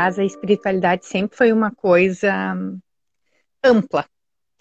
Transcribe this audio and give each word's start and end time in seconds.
casa 0.00 0.22
a 0.22 0.24
espiritualidade 0.24 1.06
sempre 1.06 1.36
foi 1.36 1.52
uma 1.52 1.70
coisa 1.70 2.54
ampla, 3.64 4.06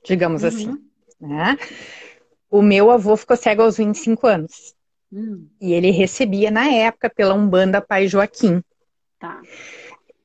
digamos 0.05 0.43
assim, 0.43 0.71
Uhum. 0.71 0.89
né? 1.19 1.57
O 2.49 2.61
meu 2.61 2.91
avô 2.91 3.15
ficou 3.17 3.37
cego 3.37 3.61
aos 3.63 3.77
25 3.77 4.27
anos. 4.27 4.75
Hum, 5.11 5.49
E 5.61 5.73
ele 5.73 5.91
recebia 5.91 6.51
na 6.51 6.67
época 6.67 7.09
pela 7.09 7.33
Umbanda 7.33 7.81
Pai 7.81 8.07
Joaquim. 8.07 8.61
tá. 9.19 9.41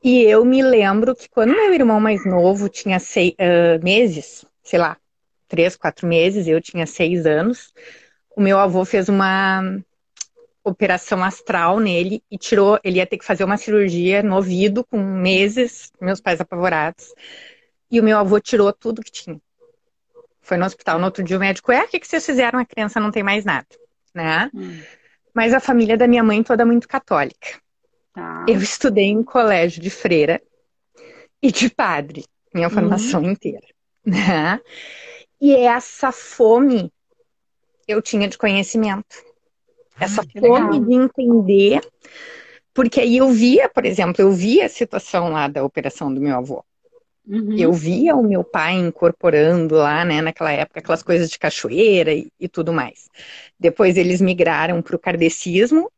E 0.03 0.21
eu 0.23 0.45
me 0.45 0.63
lembro 0.63 1.15
que 1.15 1.29
quando 1.29 1.55
meu 1.55 1.73
irmão 1.73 2.01
mais 2.01 2.25
novo 2.27 2.69
tinha 2.69 2.99
seis 2.99 3.35
ah, 3.39 3.79
meses, 3.83 4.45
sei 4.63 4.79
lá, 4.79 4.97
três, 5.49 5.77
quatro 5.77 6.07
meses, 6.07 6.47
eu 6.47 6.61
tinha 6.61 6.87
seis 6.87 7.27
anos, 7.27 7.73
o 8.37 8.41
meu 8.41 8.59
avô 8.59 8.85
fez 8.85 9.09
uma 9.09 9.63
operação 10.65 11.23
astral 11.23 11.79
nele 11.79 12.23
e 12.31 12.39
tirou, 12.39 12.79
ele 12.83 12.97
ia 12.99 13.07
ter 13.07 13.19
que 13.19 13.25
fazer 13.25 13.45
uma 13.45 13.57
cirurgia 13.59 14.23
no 14.23 14.37
ouvido 14.37 14.85
com 14.85 14.99
meses, 14.99 15.93
meus 16.01 16.21
pais 16.21 16.41
apavorados. 16.41 17.13
E 17.91 18.01
o 18.01 18.03
meu 18.03 18.19
avô 18.19 18.41
tirou 18.41 18.73
tudo 18.73 19.03
que 19.03 19.13
tinha. 19.13 19.41
Foi 20.41 20.57
no 20.57 20.65
hospital. 20.67 20.99
No 20.99 21.07
outro 21.07 21.23
dia 21.23 21.37
o 21.37 21.41
médico, 21.41 21.71
é, 21.73 21.85
o 21.85 21.89
que 21.89 22.01
que 22.01 22.07
vocês 22.07 22.25
fizeram? 22.25 22.59
A 22.59 22.65
criança 22.67 22.99
não 23.01 23.11
tem 23.11 23.23
mais 23.23 23.45
nada, 23.45 23.67
né? 24.15 24.51
Hum, 24.55 24.83
Mas 25.35 25.53
a 25.53 25.61
família 25.61 25.97
da 25.97 26.09
minha 26.09 26.23
mãe 26.25 26.43
toda 26.43 26.65
muito 26.67 26.89
católica. 26.89 27.61
tá. 28.13 28.47
Eu 28.49 28.61
estudei 28.61 29.07
em 29.07 29.23
colégio 29.23 29.83
de 29.83 29.91
freira 29.91 30.41
e 31.43 31.53
de 31.53 31.69
padre, 31.71 32.25
minha 32.55 32.71
formação 32.71 33.23
inteira. 33.25 33.67
Né? 34.07 34.61
E 35.41 35.55
essa 35.57 36.13
fome 36.13 36.93
eu 37.89 38.01
tinha 38.03 38.29
de 38.29 38.39
conhecimento. 38.39 39.17
Essa 40.01 40.25
que 40.25 40.41
fome 40.41 40.79
legal. 40.79 40.85
de 40.85 40.95
entender. 40.95 41.81
Porque 42.73 43.01
aí 43.01 43.17
eu 43.17 43.31
via, 43.31 43.69
por 43.69 43.85
exemplo, 43.85 44.21
eu 44.21 44.33
via 44.33 44.67
a 44.67 44.69
situação 44.69 45.31
lá 45.31 45.47
da 45.47 45.65
operação 45.65 46.13
do 46.13 46.21
meu 46.21 46.37
avô. 46.37 46.65
Uhum. 47.27 47.57
Eu 47.57 47.73
via 47.73 48.15
o 48.17 48.23
meu 48.23 48.45
pai 48.45 48.75
incorporando 48.75 49.77
lá, 49.77 50.05
né, 50.05 50.21
naquela 50.21 50.53
época, 50.53 50.81
aquelas 50.81 51.03
coisas 51.03 51.31
de 51.31 51.39
cachoeira 51.39 52.13
e, 52.13 52.29
e 52.39 52.49
tudo 52.49 52.73
mais. 52.73 53.09
Depois 53.59 53.97
eles 53.97 54.21
migraram 54.21 54.83
para 54.83 54.97
o 54.97 54.99
kardecismo, 54.99 55.91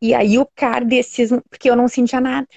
e 0.00 0.14
aí 0.14 0.38
o 0.38 0.46
kardecismo, 0.54 1.42
porque 1.48 1.70
eu 1.70 1.76
não 1.76 1.88
sentia 1.88 2.20
nada. 2.20 2.48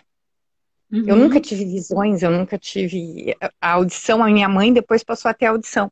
Eu 0.91 1.15
Uhum. 1.15 1.23
nunca 1.23 1.39
tive 1.39 1.65
visões, 1.65 2.23
eu 2.23 2.31
nunca 2.31 2.57
tive 2.57 3.35
a 3.59 3.71
audição. 3.71 4.23
A 4.23 4.27
minha 4.27 4.47
mãe 4.47 4.71
depois 4.71 5.03
passou 5.03 5.29
a 5.29 5.33
ter 5.33 5.47
audição. 5.47 5.91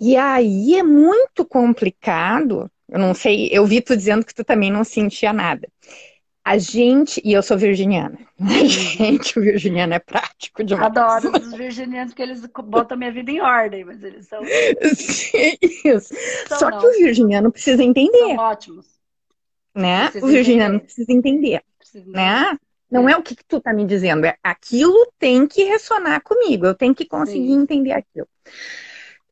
E 0.00 0.16
aí 0.16 0.74
é 0.76 0.82
muito 0.82 1.44
complicado. 1.44 2.70
Eu 2.88 2.98
não 2.98 3.14
sei, 3.14 3.48
eu 3.52 3.66
vi 3.66 3.80
tu 3.80 3.96
dizendo 3.96 4.24
que 4.24 4.34
tu 4.34 4.44
também 4.44 4.70
não 4.70 4.84
sentia 4.84 5.32
nada. 5.32 5.68
A 6.44 6.58
gente, 6.58 7.20
e 7.24 7.32
eu 7.32 7.42
sou 7.42 7.58
virginiana. 7.58 8.18
A 8.38 8.64
gente, 8.64 9.38
o 9.38 9.42
virginiano 9.42 9.94
é 9.94 9.98
prático 9.98 10.62
demais. 10.62 10.86
Adoro 10.86 11.32
os 11.36 11.52
virginianos 11.52 12.14
que 12.14 12.22
eles 12.22 12.46
botam 12.46 12.96
minha 12.96 13.10
vida 13.10 13.30
em 13.30 13.40
ordem, 13.40 13.84
mas 13.84 14.02
eles 14.04 14.26
são, 14.28 14.42
Sim, 14.94 15.56
Isso. 15.84 16.14
são 16.48 16.58
Só 16.58 16.70
não, 16.70 16.78
que 16.78 16.86
o 16.86 16.92
virginiano 16.98 17.50
precisa 17.50 17.82
entender, 17.82 18.18
são 18.18 18.36
ótimos. 18.36 19.00
né? 19.74 20.10
precisa 20.10 20.24
O 20.24 20.28
virginiano 20.28 20.74
entender. 20.74 20.84
precisa 20.84 21.12
entender, 21.12 21.62
Preciso- 21.78 22.10
né? 22.12 22.58
Não 22.88 23.08
é 23.08 23.16
o 23.16 23.22
que, 23.22 23.34
que 23.34 23.44
tu 23.44 23.60
tá 23.60 23.72
me 23.72 23.84
dizendo, 23.84 24.24
é 24.26 24.36
aquilo 24.44 25.10
tem 25.18 25.44
que 25.48 25.64
ressonar 25.64 26.22
comigo, 26.22 26.64
eu 26.66 26.74
tenho 26.74 26.94
que 26.94 27.04
conseguir 27.04 27.50
Sim. 27.50 27.62
entender 27.62 27.90
aquilo. 27.92 28.28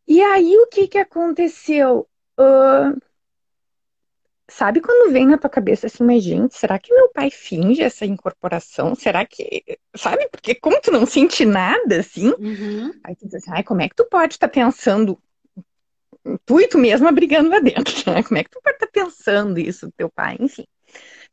E 0.06 0.20
aí 0.22 0.56
o 0.58 0.66
que 0.66 0.88
que 0.88 0.98
aconteceu? 0.98 2.06
Ah, 2.38 2.92
sabe 4.56 4.80
quando 4.80 5.12
vem 5.12 5.26
na 5.26 5.36
tua 5.38 5.50
cabeça 5.50 5.86
assim, 5.86 6.04
mas 6.04 6.22
gente, 6.22 6.56
será 6.56 6.78
que 6.78 6.94
meu 6.94 7.08
pai 7.10 7.30
finge 7.30 7.82
essa 7.82 8.06
incorporação? 8.06 8.94
Será 8.94 9.26
que, 9.26 9.64
sabe? 9.96 10.28
Porque 10.28 10.54
como 10.54 10.80
tu 10.80 10.90
não 10.92 11.06
sente 11.06 11.44
nada 11.44 12.00
assim, 12.00 12.32
Uhum. 12.38 12.92
aí 13.02 13.16
tu 13.16 13.26
diz 13.26 13.34
assim, 13.34 13.50
ai, 13.52 13.62
como 13.64 13.82
é 13.82 13.88
que 13.88 13.96
tu 13.96 14.06
pode 14.06 14.34
estar 14.34 14.48
pensando 14.48 15.18
tu 16.46 16.60
e 16.60 16.68
tu 16.68 16.78
mesma 16.78 17.12
brigando 17.12 17.50
lá 17.50 17.58
dentro, 17.60 18.12
né? 18.12 18.22
Como 18.22 18.38
é 18.38 18.44
que 18.44 18.50
tu 18.50 18.60
pode 18.62 18.76
estar 18.76 18.88
pensando 18.88 19.58
isso 19.58 19.86
do 19.86 19.92
teu 19.92 20.10
pai? 20.10 20.36
Enfim. 20.40 20.64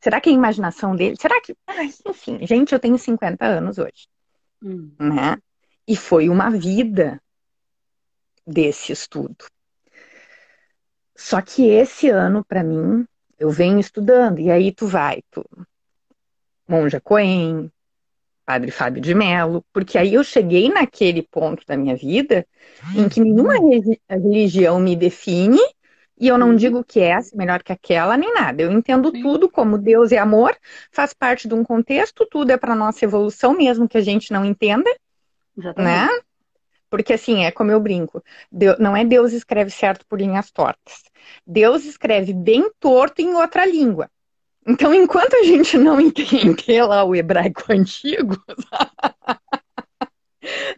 Será 0.00 0.20
que 0.20 0.28
é 0.28 0.32
a 0.32 0.36
imaginação 0.36 0.96
dele? 0.96 1.16
Será 1.20 1.40
que. 1.40 1.54
Ai, 1.66 1.90
enfim, 2.06 2.44
gente, 2.46 2.72
eu 2.72 2.80
tenho 2.80 2.98
50 2.98 3.46
anos 3.46 3.78
hoje, 3.78 4.08
Hum. 4.62 4.90
né? 4.98 5.36
E 5.86 5.96
foi 5.96 6.28
uma 6.28 6.50
vida 6.50 7.20
desse 8.46 8.92
estudo. 8.92 9.46
Só 11.16 11.40
que 11.40 11.68
esse 11.68 12.08
ano, 12.08 12.44
para 12.44 12.64
mim, 12.64 13.06
eu 13.42 13.50
venho 13.50 13.80
estudando, 13.80 14.38
e 14.38 14.50
aí 14.50 14.72
tu 14.72 14.86
vai, 14.86 15.20
tu. 15.30 15.44
Monja 16.68 17.00
Coen, 17.00 17.70
Padre 18.46 18.70
Fábio 18.70 19.02
de 19.02 19.14
Mello, 19.14 19.64
porque 19.72 19.98
aí 19.98 20.14
eu 20.14 20.24
cheguei 20.24 20.68
naquele 20.68 21.22
ponto 21.22 21.64
da 21.66 21.76
minha 21.76 21.96
vida 21.96 22.46
em 22.96 23.08
que 23.08 23.20
nenhuma 23.20 23.54
regi- 23.54 24.00
religião 24.08 24.78
me 24.80 24.94
define 24.94 25.58
e 26.18 26.28
eu 26.28 26.38
não 26.38 26.50
Uhum. 26.50 26.56
digo 26.56 26.84
que 26.84 27.00
essa 27.00 27.34
é 27.34 27.38
melhor 27.38 27.62
que 27.62 27.72
aquela 27.72 28.16
nem 28.16 28.32
nada. 28.32 28.62
Eu 28.62 28.70
entendo 28.70 29.10
tudo 29.10 29.50
como 29.50 29.76
Deus 29.76 30.12
é 30.12 30.18
amor, 30.18 30.56
faz 30.92 31.12
parte 31.12 31.48
de 31.48 31.54
um 31.54 31.64
contexto, 31.64 32.26
tudo 32.30 32.52
é 32.52 32.56
para 32.56 32.76
nossa 32.76 33.04
evolução, 33.04 33.54
mesmo 33.54 33.88
que 33.88 33.98
a 33.98 34.02
gente 34.02 34.32
não 34.32 34.44
entenda, 34.44 34.88
Exatamente. 35.56 36.08
né? 36.08 36.20
Porque 36.92 37.14
assim, 37.14 37.46
é 37.46 37.50
como 37.50 37.70
eu 37.70 37.80
brinco, 37.80 38.22
não 38.78 38.94
é 38.94 39.02
Deus 39.02 39.32
escreve 39.32 39.70
certo 39.70 40.04
por 40.04 40.20
linhas 40.20 40.50
tortas. 40.50 41.04
Deus 41.46 41.86
escreve 41.86 42.34
bem 42.34 42.70
torto 42.78 43.22
em 43.22 43.32
outra 43.34 43.64
língua. 43.64 44.10
Então, 44.66 44.92
enquanto 44.92 45.32
a 45.34 45.42
gente 45.42 45.78
não 45.78 45.98
entender 45.98 46.82
lá 46.82 47.02
o 47.02 47.16
hebraico 47.16 47.64
antigo, 47.72 48.36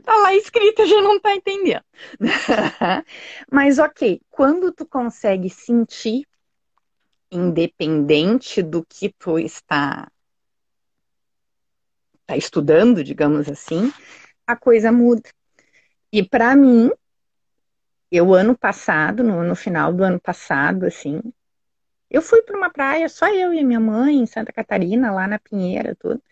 tá 0.04 0.16
lá 0.22 0.32
escrito, 0.36 0.86
gente 0.86 1.02
não 1.02 1.18
tá 1.18 1.34
entendendo. 1.34 1.82
Mas 3.50 3.80
ok, 3.80 4.20
quando 4.30 4.70
tu 4.70 4.86
consegue 4.86 5.50
sentir, 5.50 6.28
independente 7.28 8.62
do 8.62 8.86
que 8.88 9.12
tu 9.18 9.36
está, 9.36 10.08
está 12.20 12.36
estudando, 12.36 13.02
digamos 13.02 13.48
assim, 13.48 13.92
a 14.46 14.54
coisa 14.54 14.92
muda. 14.92 15.28
E 16.14 16.22
para 16.22 16.54
mim, 16.54 16.92
eu 18.08 18.32
ano 18.32 18.56
passado, 18.56 19.24
no, 19.24 19.42
no 19.42 19.56
final 19.56 19.92
do 19.92 20.04
ano 20.04 20.20
passado, 20.20 20.86
assim, 20.86 21.20
eu 22.08 22.22
fui 22.22 22.40
para 22.42 22.56
uma 22.56 22.70
praia, 22.70 23.08
só 23.08 23.26
eu 23.26 23.52
e 23.52 23.64
minha 23.64 23.80
mãe, 23.80 24.18
em 24.18 24.24
Santa 24.24 24.52
Catarina, 24.52 25.10
lá 25.10 25.26
na 25.26 25.40
Pinheira, 25.40 25.96
tudo. 25.96 26.22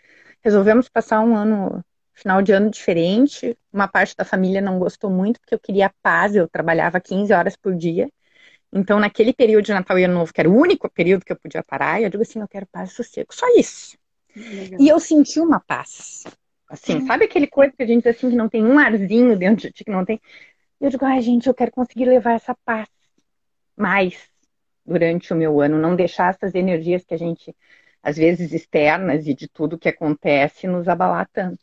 Resolvemos 0.41 0.89
passar 0.89 1.19
um 1.19 1.35
ano, 1.35 1.85
final 2.15 2.41
de 2.43 2.53
ano 2.53 2.71
diferente. 2.71 3.59
Uma 3.73 3.89
parte 3.89 4.15
da 4.15 4.25
família 4.25 4.61
não 4.61 4.79
gostou 4.79 5.11
muito, 5.11 5.41
porque 5.41 5.57
eu 5.57 5.59
queria 5.59 5.93
paz, 6.01 6.37
eu 6.37 6.47
trabalhava 6.47 7.01
15 7.01 7.33
horas 7.33 7.57
por 7.57 7.75
dia. 7.75 8.09
Então, 8.73 9.01
naquele 9.01 9.33
período 9.33 9.65
de 9.65 9.73
Natal 9.75 9.99
e 9.99 10.05
Ano 10.05 10.15
Novo, 10.15 10.33
que 10.33 10.41
era 10.41 10.49
o 10.49 10.57
único 10.57 10.89
período 10.89 11.25
que 11.25 11.33
eu 11.33 11.37
podia 11.37 11.65
parar, 11.65 12.01
eu 12.01 12.09
digo 12.09 12.23
assim, 12.23 12.41
eu 12.41 12.47
quero 12.47 12.69
paz 12.71 12.93
e 12.93 12.95
sossego, 12.95 13.35
só 13.35 13.49
isso. 13.59 13.99
Legal. 14.37 14.81
E 14.81 14.89
eu 14.89 15.01
senti 15.01 15.41
uma 15.41 15.59
paz. 15.59 16.23
Assim, 16.73 17.03
sabe 17.03 17.27
aquele 17.27 17.47
coisa 17.47 17.71
que 17.77 17.83
a 17.83 17.87
gente 17.87 18.05
diz 18.05 18.17
assim, 18.17 18.31
que 18.31 18.35
não 18.37 18.49
tem 18.49 18.65
um 18.65 18.79
arzinho 18.79 19.37
dentro 19.37 19.69
de 19.69 19.73
ti, 19.75 19.85
que 19.85 19.91
não 19.91 20.07
tem. 20.07 20.19
Eu 20.81 20.89
digo, 20.89 21.05
ai, 21.05 21.21
gente, 21.21 21.47
eu 21.47 21.53
quero 21.53 21.71
conseguir 21.71 22.07
levar 22.07 22.33
essa 22.33 22.57
paz 22.65 22.89
mais 23.77 24.27
durante 24.83 25.35
o 25.35 25.37
meu 25.37 25.61
ano, 25.61 25.79
não 25.79 25.95
deixar 25.95 26.31
essas 26.31 26.55
energias 26.55 27.05
que 27.05 27.13
a 27.13 27.19
gente, 27.19 27.55
às 28.03 28.17
vezes 28.17 28.55
externas 28.55 29.27
e 29.27 29.35
de 29.35 29.49
tudo 29.49 29.79
que 29.79 29.87
acontece, 29.87 30.67
nos 30.67 30.89
abalar 30.89 31.29
tanto. 31.31 31.63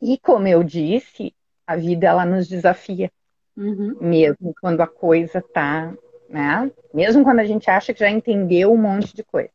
E 0.00 0.16
como 0.18 0.46
eu 0.46 0.62
disse, 0.62 1.34
a 1.66 1.74
vida 1.74 2.06
ela 2.06 2.24
nos 2.24 2.46
desafia, 2.46 3.10
Uhum. 3.56 3.98
mesmo 4.00 4.54
quando 4.60 4.80
a 4.80 4.86
coisa 4.86 5.42
tá, 5.42 5.92
né? 6.28 6.70
Mesmo 6.94 7.24
quando 7.24 7.40
a 7.40 7.44
gente 7.44 7.68
acha 7.68 7.92
que 7.92 7.98
já 7.98 8.10
entendeu 8.10 8.72
um 8.72 8.80
monte 8.80 9.12
de 9.12 9.24
coisa. 9.24 9.50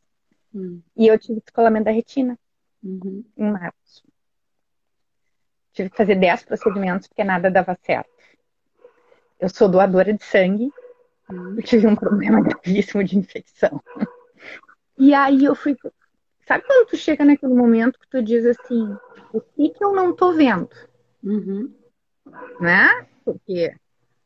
Hum. 0.54 0.82
E 0.98 1.08
eu 1.08 1.18
tive 1.18 1.40
descolamento 1.40 1.86
da 1.86 1.92
retina 1.92 2.38
Uhum. 2.84 3.24
em 3.38 3.52
março. 3.52 4.04
Tive 5.74 5.90
que 5.90 5.98
fazer 5.98 6.16
10 6.16 6.44
procedimentos 6.44 7.08
porque 7.08 7.24
nada 7.24 7.50
dava 7.50 7.78
certo. 7.82 8.10
Eu 9.40 9.50
sou 9.50 9.70
doadora 9.70 10.14
de 10.14 10.24
sangue, 10.24 10.72
Hum. 11.30 11.56
eu 11.58 11.64
tive 11.64 11.88
um 11.88 11.96
problema 11.96 12.42
gravíssimo 12.42 13.04
de 13.04 13.18
infecção. 13.18 13.82
E 14.98 15.14
aí 15.14 15.46
eu 15.46 15.56
fui. 15.56 15.78
Sabe 16.46 16.64
quando 16.66 16.88
tu 16.90 16.98
chega 16.98 17.24
naquele 17.24 17.54
momento 17.54 17.98
que 17.98 18.08
tu 18.10 18.22
diz 18.22 18.46
assim: 18.46 18.96
o 19.32 19.40
que 19.40 19.70
que 19.70 19.84
eu 19.84 19.94
não 19.94 20.14
tô 20.14 20.34
vendo? 20.34 20.70
Uhum. 21.24 21.74
Né? 22.60 23.08
Porque 23.24 23.74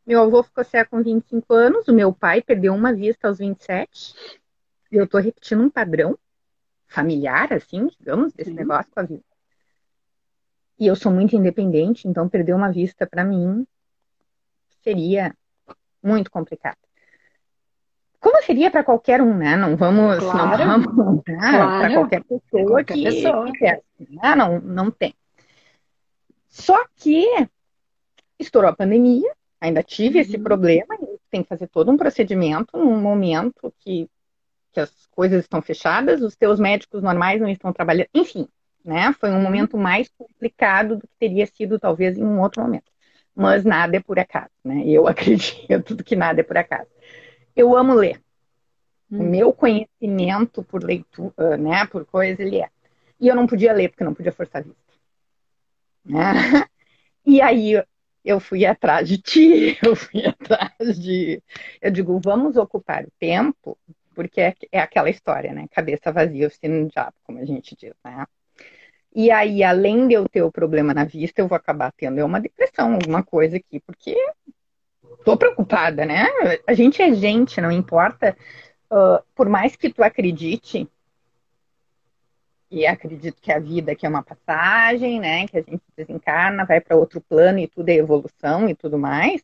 meu 0.06 0.22
avô 0.24 0.44
ficou 0.44 0.64
cego 0.64 0.90
com 0.90 1.04
25 1.04 1.54
anos, 1.54 1.88
o 1.88 1.94
meu 1.94 2.12
pai 2.14 2.42
perdeu 2.42 2.74
uma 2.74 2.94
vista 2.94 3.28
aos 3.28 3.38
27, 3.38 4.42
e 4.92 4.96
eu 4.96 5.08
tô 5.08 5.18
repetindo 5.18 5.62
um 5.62 5.70
padrão 5.70 6.18
familiar, 6.96 7.52
assim, 7.54 7.88
digamos, 8.00 8.34
desse 8.34 8.52
negócio 8.52 8.90
com 8.92 9.00
a 9.02 9.04
vida. 9.04 9.24
E 10.80 10.88
eu 10.88 10.96
sou 10.96 11.12
muito 11.12 11.36
independente, 11.36 12.08
então 12.08 12.28
perder 12.30 12.54
uma 12.54 12.72
vista 12.72 13.06
para 13.06 13.24
mim 13.24 13.66
seria 14.84 15.34
muito 16.04 16.30
complicado. 16.32 16.78
como 18.20 18.42
seria 18.44 18.72
para 18.72 18.84
qualquer 18.84 19.22
um, 19.22 19.38
né? 19.38 19.56
Não 19.56 19.76
vamos, 19.78 20.18
Claro, 20.20 20.66
não 20.66 20.82
vamos 20.82 21.24
né? 21.28 21.36
claro. 21.40 21.80
para 21.80 21.94
qualquer 21.94 22.24
pessoa 22.24 22.66
Qualquer 22.68 22.94
que, 22.96 23.04
pessoa. 23.04 23.46
que 23.46 23.52
quer, 23.60 23.82
né? 24.00 24.36
Não, 24.36 24.60
não 24.62 24.90
tem. 24.92 25.14
Só 26.50 26.78
que 26.96 27.26
estourou 28.40 28.70
a 28.72 28.76
pandemia, 28.76 29.32
ainda 29.62 29.84
tive 29.84 30.20
esse 30.20 30.38
Uhum. 30.38 30.44
problema, 30.44 30.96
e 31.02 31.20
tem 31.30 31.44
que 31.44 31.50
fazer 31.50 31.68
todo 31.68 31.92
um 31.92 31.98
procedimento 31.98 32.78
num 32.78 33.00
momento 33.00 33.74
que, 33.80 34.10
que 34.76 34.82
as 34.82 35.08
coisas 35.08 35.42
estão 35.46 35.62
fechadas, 35.64 36.22
os 36.22 36.36
teus 36.36 36.60
médicos 36.60 37.02
normais 37.02 37.42
não 37.42 37.50
estão 37.50 37.74
trabalhando, 37.74 38.10
enfim, 38.14 38.48
né? 38.86 39.14
Foi 39.20 39.32
um 39.32 39.38
Uhum. 39.38 39.44
momento 39.44 39.78
mais 39.78 40.10
complicado 40.20 40.98
do 40.98 41.08
que 41.08 41.16
teria 41.20 41.48
sido 41.48 41.80
talvez 41.80 42.18
em 42.18 42.26
um 42.26 42.42
outro 42.42 42.62
momento. 42.62 42.92
Mas 43.36 43.66
nada 43.66 43.98
é 43.98 44.02
por 44.02 44.20
acaso, 44.20 44.52
né? 44.66 44.84
Eu 44.88 45.08
acredito 45.10 46.04
que 46.04 46.16
nada 46.16 46.42
é 46.42 46.44
por 46.44 46.58
acaso. 46.58 46.90
Eu 47.56 47.76
amo 47.78 47.94
ler. 47.96 48.22
O 49.18 49.24
Hum. 49.24 49.30
meu 49.32 49.54
conhecimento 49.54 50.64
por 50.64 50.84
leitura, 50.84 51.58
né, 51.58 51.86
por 51.88 52.06
coisa, 52.06 52.42
ele 52.44 52.60
é. 52.62 52.70
E 53.20 53.28
eu 53.28 53.36
não 53.36 53.48
podia 53.48 53.74
ler, 53.74 53.90
porque 53.90 54.04
não 54.04 54.14
podia 54.14 54.32
forçar 54.34 54.62
a 54.62 54.66
vista. 54.66 54.94
Né? 56.06 56.16
E 57.26 57.42
aí 57.42 57.84
eu 58.26 58.40
fui 58.40 58.66
atrás 58.66 59.08
de 59.08 59.18
ti, 59.20 59.78
eu 59.86 59.96
fui 59.96 60.26
atrás 60.26 61.00
de. 61.00 61.44
Eu 61.82 61.92
digo, 61.92 62.20
vamos 62.24 62.58
ocupar 62.58 63.06
o 63.06 63.12
tempo, 63.20 63.78
porque 64.16 64.42
é, 64.42 64.56
é 64.72 64.80
aquela 64.80 65.10
história, 65.10 65.54
né? 65.54 65.68
Cabeça 65.72 66.12
vazia, 66.12 66.48
oficina 66.48 66.84
do 66.84 66.90
diabo, 66.90 67.14
como 67.24 67.40
a 67.40 67.46
gente 67.46 67.76
diz, 67.76 67.94
né? 68.04 68.26
E 69.14 69.32
aí, 69.32 69.64
além 69.64 70.08
de 70.08 70.14
eu 70.16 70.28
ter 70.28 70.42
o 70.42 70.52
problema 70.52 70.94
na 70.94 71.06
vista, 71.06 71.42
eu 71.42 71.48
vou 71.48 71.56
acabar 71.56 71.92
tendo 71.96 72.24
uma 72.26 72.40
depressão, 72.40 72.96
alguma 72.96 73.24
coisa 73.24 73.58
aqui, 73.58 73.80
porque 73.80 74.16
tô 75.24 75.38
preocupada, 75.38 76.06
né? 76.06 76.26
A 76.68 76.74
gente 76.74 77.02
é 77.02 77.14
gente, 77.14 77.62
não 77.62 77.72
importa. 77.72 78.36
Uh, 78.92 79.24
por 79.34 79.48
mais 79.50 79.76
que 79.76 79.90
tu 79.90 80.04
acredite, 80.04 80.90
e 82.70 82.86
acredito 82.86 83.42
que 83.42 83.52
a 83.52 83.60
vida 83.60 83.94
aqui 83.94 84.06
é 84.06 84.10
uma 84.10 84.24
passagem, 84.24 85.20
né? 85.20 85.48
Que 85.48 85.60
a 85.60 85.62
gente 85.62 85.84
desencarna, 85.96 86.66
vai 86.66 86.82
para 86.82 86.98
outro 86.98 87.22
plano 87.22 87.60
e 87.60 87.68
tudo 87.68 87.90
é 87.90 87.94
evolução 87.94 88.68
e 88.68 88.76
tudo 88.76 88.98
mais. 88.98 89.42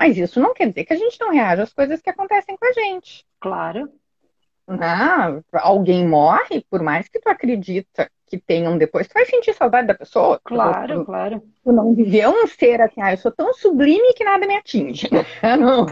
Mas 0.00 0.16
isso 0.16 0.40
não 0.40 0.54
quer 0.54 0.66
dizer 0.66 0.86
que 0.86 0.94
a 0.94 0.96
gente 0.96 1.20
não 1.20 1.30
reaja 1.30 1.62
às 1.62 1.74
coisas 1.74 2.00
que 2.00 2.08
acontecem 2.08 2.56
com 2.56 2.66
a 2.66 2.72
gente. 2.72 3.22
Claro. 3.38 3.86
Né? 4.66 5.42
Alguém 5.52 6.08
morre, 6.08 6.64
por 6.70 6.82
mais 6.82 7.06
que 7.06 7.20
tu 7.20 7.28
acredita 7.28 8.10
que 8.26 8.38
tenham 8.38 8.78
depois, 8.78 9.06
tu 9.06 9.12
vai 9.12 9.26
sentir 9.26 9.52
saudade 9.52 9.88
da 9.88 9.94
pessoa. 9.94 10.40
Claro, 10.42 11.00
Tu, 11.00 11.04
claro. 11.04 11.42
tu 11.62 11.70
não 11.70 11.94
viveu 11.94 12.30
um 12.30 12.46
ser 12.46 12.80
assim, 12.80 13.02
ah, 13.02 13.12
eu 13.12 13.18
sou 13.18 13.30
tão 13.30 13.52
sublime 13.52 14.14
que 14.14 14.24
nada 14.24 14.46
me 14.46 14.56
atinge. 14.56 15.06
Não, 15.60 15.84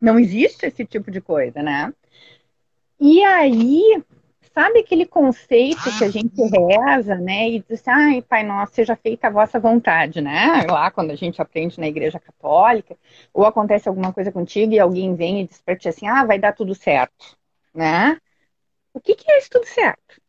não 0.00 0.18
existe 0.18 0.64
esse 0.64 0.86
tipo 0.86 1.10
de 1.10 1.20
coisa, 1.20 1.62
né? 1.62 1.92
E 2.98 3.22
aí, 3.22 4.02
sabe 4.56 4.78
aquele 4.78 5.04
conceito 5.04 5.82
que 5.98 6.04
a 6.04 6.08
gente 6.08 6.40
reza, 6.40 7.14
né? 7.16 7.50
E 7.50 7.64
diz, 7.68 7.86
ai, 7.86 8.22
Pai 8.22 8.42
Nosso, 8.42 8.74
seja 8.74 8.96
feita 8.96 9.26
a 9.26 9.30
vossa 9.30 9.60
vontade, 9.60 10.22
né? 10.22 10.64
Lá 10.66 10.90
quando 10.90 11.10
a 11.10 11.14
gente 11.14 11.42
aprende 11.42 11.78
na 11.78 11.86
igreja 11.86 12.18
católica, 12.18 12.96
ou 13.34 13.44
acontece 13.44 13.86
alguma 13.86 14.14
coisa 14.14 14.32
contigo 14.32 14.72
e 14.72 14.80
alguém 14.80 15.14
vem 15.14 15.42
e 15.42 15.46
diz 15.46 15.60
pra 15.60 15.76
ti 15.76 15.90
assim, 15.90 16.08
ah, 16.08 16.24
vai 16.24 16.38
dar 16.38 16.54
tudo 16.54 16.74
certo, 16.74 17.36
né? 17.74 18.18
O 18.94 19.00
que, 19.00 19.14
que 19.14 19.30
é 19.30 19.36
isso 19.36 19.50
tudo 19.50 19.66
certo? 19.66 20.22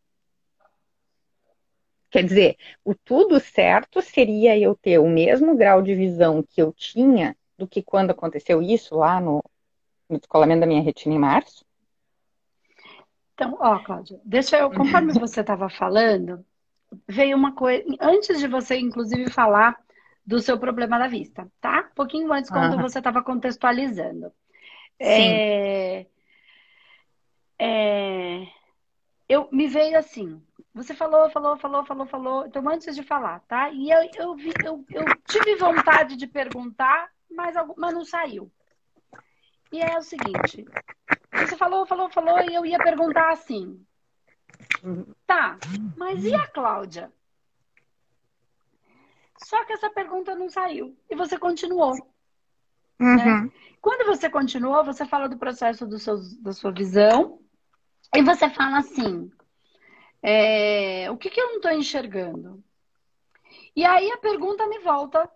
Quer 2.10 2.26
dizer, 2.26 2.58
o 2.84 2.94
tudo 2.94 3.40
certo 3.40 4.02
seria 4.02 4.60
eu 4.60 4.76
ter 4.76 5.00
o 5.00 5.08
mesmo 5.08 5.56
grau 5.56 5.82
de 5.82 5.96
visão 5.96 6.44
que 6.44 6.62
eu 6.62 6.74
tinha 6.74 7.34
do 7.58 7.66
que 7.66 7.82
quando 7.82 8.12
aconteceu 8.12 8.62
isso 8.62 8.94
lá 8.94 9.22
no, 9.22 9.42
no 10.10 10.18
descolamento 10.18 10.60
da 10.60 10.68
minha 10.68 10.82
retina 10.82 11.16
em 11.16 11.20
março? 11.20 11.67
Então, 13.38 13.56
ó, 13.60 13.78
Cláudia, 13.78 14.20
deixa 14.26 14.58
eu, 14.58 14.72
conforme 14.72 15.14
você 15.14 15.42
estava 15.42 15.70
falando, 15.70 16.44
veio 17.08 17.38
uma 17.38 17.54
coisa, 17.54 17.86
antes 18.02 18.40
de 18.40 18.48
você, 18.48 18.80
inclusive, 18.80 19.30
falar 19.30 19.78
do 20.26 20.40
seu 20.40 20.58
problema 20.58 20.98
da 20.98 21.08
vista, 21.08 21.48
tá? 21.62 21.88
Um 21.92 21.94
pouquinho 21.94 22.34
antes, 22.34 22.50
quando 22.50 22.82
você 22.82 22.98
estava 22.98 23.22
contextualizando. 23.22 24.32
Sim. 25.00 25.30
É, 25.30 26.08
é, 27.60 28.48
eu 29.30 29.48
me 29.52 29.68
veio 29.68 30.00
assim. 30.00 30.42
Você 30.74 30.96
falou, 30.96 31.30
falou, 31.30 31.58
falou, 31.58 31.86
falou, 31.86 32.08
falou. 32.08 32.48
Então, 32.48 32.68
antes 32.68 32.96
de 32.96 33.04
falar, 33.04 33.42
tá? 33.42 33.70
E 33.70 33.92
eu, 33.92 34.10
eu, 34.16 34.36
vi, 34.36 34.52
eu, 34.66 34.84
eu 34.90 35.06
tive 35.28 35.56
vontade 35.58 36.18
de 36.18 36.26
perguntar, 36.26 37.08
mas, 37.30 37.56
mas 37.78 37.94
não 37.94 38.04
saiu. 38.04 38.52
E 39.72 39.80
é 39.80 39.96
o 39.96 40.02
seguinte: 40.02 40.66
você 41.46 41.58
falou, 41.58 41.86
falou, 41.86 42.10
falou, 42.10 42.40
e 42.42 42.54
eu 42.54 42.66
ia 42.66 42.78
perguntar 42.78 43.32
assim. 43.32 43.86
Tá, 45.26 45.58
mas 45.96 46.24
e 46.24 46.34
a 46.34 46.48
Cláudia? 46.48 47.12
Só 49.38 49.64
que 49.66 49.74
essa 49.74 49.90
pergunta 49.90 50.36
não 50.36 50.50
saiu. 50.50 50.98
E 51.10 51.16
você 51.16 51.38
continuou. 51.38 51.94
Uhum. 53.00 53.52
Quando 53.82 54.08
você 54.08 54.30
continuou, 54.30 54.84
você 54.84 55.06
fala 55.06 55.30
do 55.30 55.38
processo 55.38 55.86
do 55.86 56.00
seu, 56.00 56.18
da 56.42 56.52
sua 56.52 56.72
visão. 56.72 57.40
E 58.16 58.22
você 58.24 58.50
fala 58.50 58.80
assim: 58.80 59.32
é, 60.22 61.10
o 61.12 61.18
que, 61.18 61.30
que 61.30 61.40
eu 61.40 61.50
não 61.50 61.56
estou 61.58 61.72
enxergando? 61.72 62.64
E 63.76 63.86
aí 63.86 64.12
a 64.12 64.18
pergunta 64.18 64.68
me 64.68 64.80
volta 64.80 65.20
na 65.20 65.30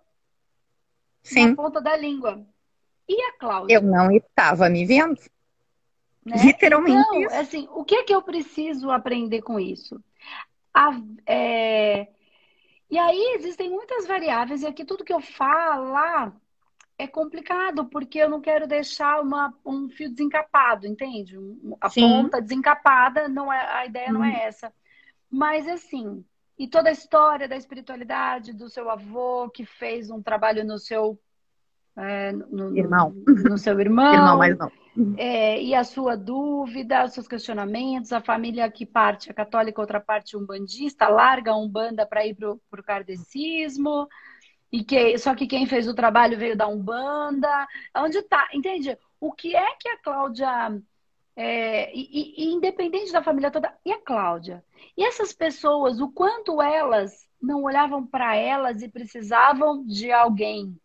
Sim, 1.21 1.55
ponta 1.55 1.79
da 1.79 1.95
língua. 1.95 2.43
E 3.07 3.21
a 3.21 3.33
Cláudia? 3.37 3.75
eu 3.75 3.81
não 3.81 4.11
estava 4.11 4.69
me 4.69 4.85
vendo. 4.85 5.21
Né? 6.25 6.57
Literalmente 6.61 7.15
Então, 7.15 7.25
isso. 7.25 7.39
assim, 7.39 7.67
o 7.71 7.83
que 7.83 7.95
é 7.95 8.03
que 8.03 8.13
eu 8.13 8.21
preciso 8.21 8.91
aprender 8.91 9.41
com 9.41 9.59
isso? 9.59 10.03
A- 10.73 10.91
é, 11.27 12.07
E 12.89 12.97
aí 12.99 13.35
existem 13.37 13.69
muitas 13.69 14.07
variáveis, 14.07 14.63
e 14.63 14.67
aqui 14.67 14.85
tudo 14.85 15.03
que 15.05 15.13
eu 15.13 15.21
falar 15.21 16.35
é 16.97 17.07
complicado, 17.07 17.85
porque 17.89 18.19
eu 18.19 18.29
não 18.29 18.41
quero 18.41 18.67
deixar 18.67 19.21
uma, 19.21 19.53
um 19.65 19.89
fio 19.89 20.09
desencapado, 20.11 20.87
entende? 20.87 21.37
A 21.81 21.89
Sim. 21.89 22.01
ponta 22.01 22.41
desencapada, 22.41 23.27
não 23.29 23.51
é, 23.53 23.59
a 23.79 23.85
ideia 23.85 24.13
não 24.13 24.23
é 24.23 24.45
essa. 24.45 24.73
Mas 25.29 25.67
assim, 25.67 26.25
e 26.57 26.67
toda 26.67 26.89
a 26.89 26.93
história 26.93 27.47
da 27.47 27.55
espiritualidade 27.57 28.53
do 28.53 28.69
seu 28.69 28.89
avô, 28.89 29.49
que 29.49 29.65
fez 29.65 30.09
um 30.11 30.21
trabalho 30.21 30.65
no 30.65 30.77
seu. 30.79 31.19
É, 31.97 32.31
no, 32.31 32.69
no- 32.71 32.77
Irmão. 32.77 33.13
no 33.27 33.57
seu 33.57 33.79
irmão, 33.81 34.13
Irmão, 34.13 34.37
mas 34.37 34.57
não. 34.57 34.71
é, 35.17 35.61
e 35.61 35.75
a 35.75 35.83
sua 35.83 36.15
dúvida, 36.15 37.03
os 37.05 37.13
seus 37.13 37.27
questionamentos, 37.27 38.11
a 38.13 38.21
família 38.21 38.69
que 38.71 38.85
parte 38.85 39.29
é 39.29 39.33
católica, 39.33 39.81
outra 39.81 39.99
parte 39.99 40.37
umbandista, 40.37 41.07
larga 41.07 41.51
a 41.51 41.57
umbanda 41.57 42.05
para 42.05 42.25
ir 42.25 42.35
pro, 42.35 42.61
pro 42.69 42.83
kardecismo, 42.83 44.07
e 44.71 44.83
que 44.83 45.17
só 45.17 45.35
que 45.35 45.47
quem 45.47 45.65
fez 45.65 45.87
o 45.87 45.93
trabalho 45.93 46.37
veio 46.37 46.55
da 46.55 46.67
umbanda. 46.67 47.67
Onde 47.97 48.21
tá? 48.23 48.47
Entende? 48.53 48.97
O 49.19 49.31
que 49.33 49.55
é 49.55 49.75
que 49.75 49.89
a 49.89 49.97
Cláudia 49.97 50.81
é, 51.35 51.93
e, 51.95 52.01
e- 52.11 52.45
e 52.45 52.53
independente 52.53 53.11
da 53.11 53.23
família 53.23 53.51
toda, 53.51 53.73
e 53.85 53.91
a 53.91 54.01
Cláudia? 54.01 54.63
E 54.97 55.03
essas 55.03 55.33
pessoas, 55.33 55.99
o 55.99 56.09
quanto 56.11 56.61
elas 56.61 57.27
não 57.41 57.63
olhavam 57.63 58.05
para 58.05 58.35
elas 58.35 58.81
e 58.81 58.89
precisavam 58.89 59.83
de 59.85 60.11
alguém? 60.11 60.75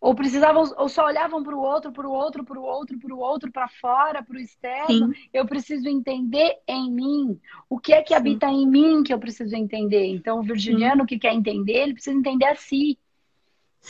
Ou 0.00 0.14
precisavam, 0.14 0.62
ou 0.76 0.88
só 0.88 1.06
olhavam 1.06 1.42
para 1.42 1.56
o 1.56 1.60
outro, 1.60 1.90
para 1.90 2.06
o 2.08 2.12
outro, 2.12 2.44
para 2.44 2.58
o 2.58 2.62
outro, 2.62 2.98
para 2.98 3.14
o 3.14 3.18
outro, 3.18 3.50
para 3.50 3.68
fora, 3.68 4.22
para 4.22 4.36
o 4.36 4.40
externo. 4.40 5.12
Sim. 5.12 5.28
Eu 5.32 5.44
preciso 5.44 5.88
entender 5.88 6.56
em 6.68 6.90
mim 6.90 7.40
o 7.68 7.80
que 7.80 7.92
é 7.92 8.00
que 8.00 8.10
Sim. 8.10 8.14
habita 8.14 8.46
em 8.46 8.64
mim 8.64 9.02
que 9.02 9.12
eu 9.12 9.18
preciso 9.18 9.56
entender. 9.56 10.06
Então, 10.06 10.38
o 10.38 10.42
virginiano 10.42 11.04
que 11.04 11.18
quer 11.18 11.34
entender, 11.34 11.78
ele 11.82 11.94
precisa 11.94 12.16
entender 12.16 12.46
a 12.46 12.54
si. 12.54 12.96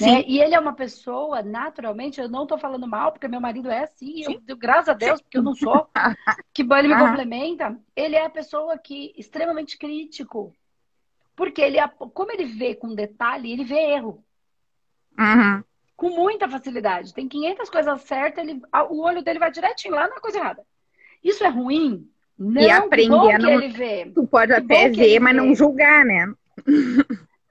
Né? 0.01 0.23
Sim. 0.23 0.25
E 0.29 0.41
ele 0.41 0.55
é 0.55 0.61
uma 0.61 0.73
pessoa, 0.73 1.43
naturalmente, 1.43 2.21
eu 2.21 2.29
não 2.29 2.45
estou 2.45 2.57
falando 2.59 2.87
mal, 2.87 3.13
porque 3.13 3.29
meu 3.29 3.41
marido 3.41 3.71
é 3.71 3.83
assim, 3.85 4.23
eu, 4.23 4.33
Sim. 4.33 4.41
graças 4.57 4.89
a 4.89 4.95
Deus, 4.95 5.21
porque 5.21 5.37
eu 5.37 5.43
não 5.43 5.55
sou, 5.55 5.89
que 6.55 6.65
bom, 6.65 6.77
ele 6.77 6.89
me 6.89 6.95
Ah. 6.95 7.07
complementa. 7.07 7.79
Ele 7.95 8.17
é 8.17 8.25
a 8.25 8.31
pessoa 8.31 8.79
que 8.79 9.13
extremamente 9.17 9.77
crítico. 9.77 10.55
Porque 11.37 11.61
ele, 11.61 11.79
como 12.15 12.33
ele 12.33 12.47
vê 12.47 12.75
com 12.75 12.95
detalhe, 12.95 13.53
ele 13.53 13.65
vê 13.65 13.93
erro. 13.93 14.25
Uhum. 15.19 15.63
Com 15.99 16.11
muita 16.11 16.49
facilidade. 16.49 17.13
Tem 17.13 17.27
500 17.29 17.69
coisas 17.69 18.01
certas, 18.03 18.47
ele, 18.47 18.63
o 18.89 19.03
olho 19.03 19.21
dele 19.21 19.41
vai 19.41 19.51
direitinho 19.51 19.95
lá 19.97 20.07
na 20.07 20.21
coisa 20.21 20.39
errada. 20.39 20.65
Isso 21.25 21.43
é 21.43 21.49
ruim? 21.49 22.09
Não, 22.39 22.63
E 22.63 22.71
aprender 22.71 23.33
a 23.33 23.37
que 23.37 23.43
não- 23.43 23.51
ele 23.61 23.69
vê. 23.69 24.13
Tu 24.15 24.25
pode 24.29 24.53
até 24.53 24.89
ver, 24.89 25.19
mas 25.19 25.35
vê. 25.35 25.43
não 25.43 25.53
julgar, 25.57 26.05
né? 26.05 26.33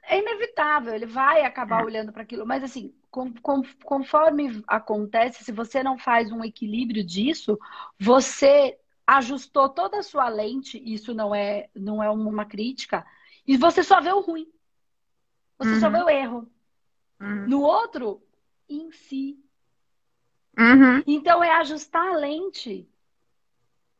É 0.10 0.18
inevitável, 0.20 0.94
ele 0.96 1.06
vai 1.06 1.44
acabar 1.44 1.82
É. 1.82 1.84
olhando 1.84 2.13
para 2.13 2.22
aquilo. 2.24 2.46
Mas 2.46 2.63
assim, 2.63 2.94
com- 3.12 3.34
com- 3.42 3.62
conforme 3.84 4.63
acontece, 4.66 5.44
se 5.44 5.51
você 5.51 5.84
não 5.84 5.98
faz 5.98 6.32
um 6.32 6.42
equilíbrio 6.42 7.04
disso, 7.04 7.60
você 8.00 8.77
ajustou 9.06 9.68
toda 9.68 10.00
a 10.00 10.04
sua 10.04 10.30
lente, 10.30 10.82
isso 10.82 11.13
não 11.13 11.36
é, 11.36 11.68
não 11.75 12.01
é 12.01 12.10
uma 12.10 12.46
crítica, 12.46 13.06
e 13.46 13.58
você 13.58 13.84
só 13.84 14.00
vê 14.00 14.13
o 14.13 14.22
ruim. 14.22 14.48
Você 15.60 15.75
só 15.82 15.88
Uhum. 15.88 15.92
vê 15.92 16.01
o 16.04 16.10
erro. 16.10 16.51
Uhum. 17.20 17.48
No 17.48 17.62
outro, 17.62 18.22
em 18.70 18.92
si. 18.92 19.38
Uhum. 20.58 21.04
Então 21.06 21.44
é 21.44 21.52
ajustar 21.52 22.08
a 22.08 22.18
lente. 22.18 22.90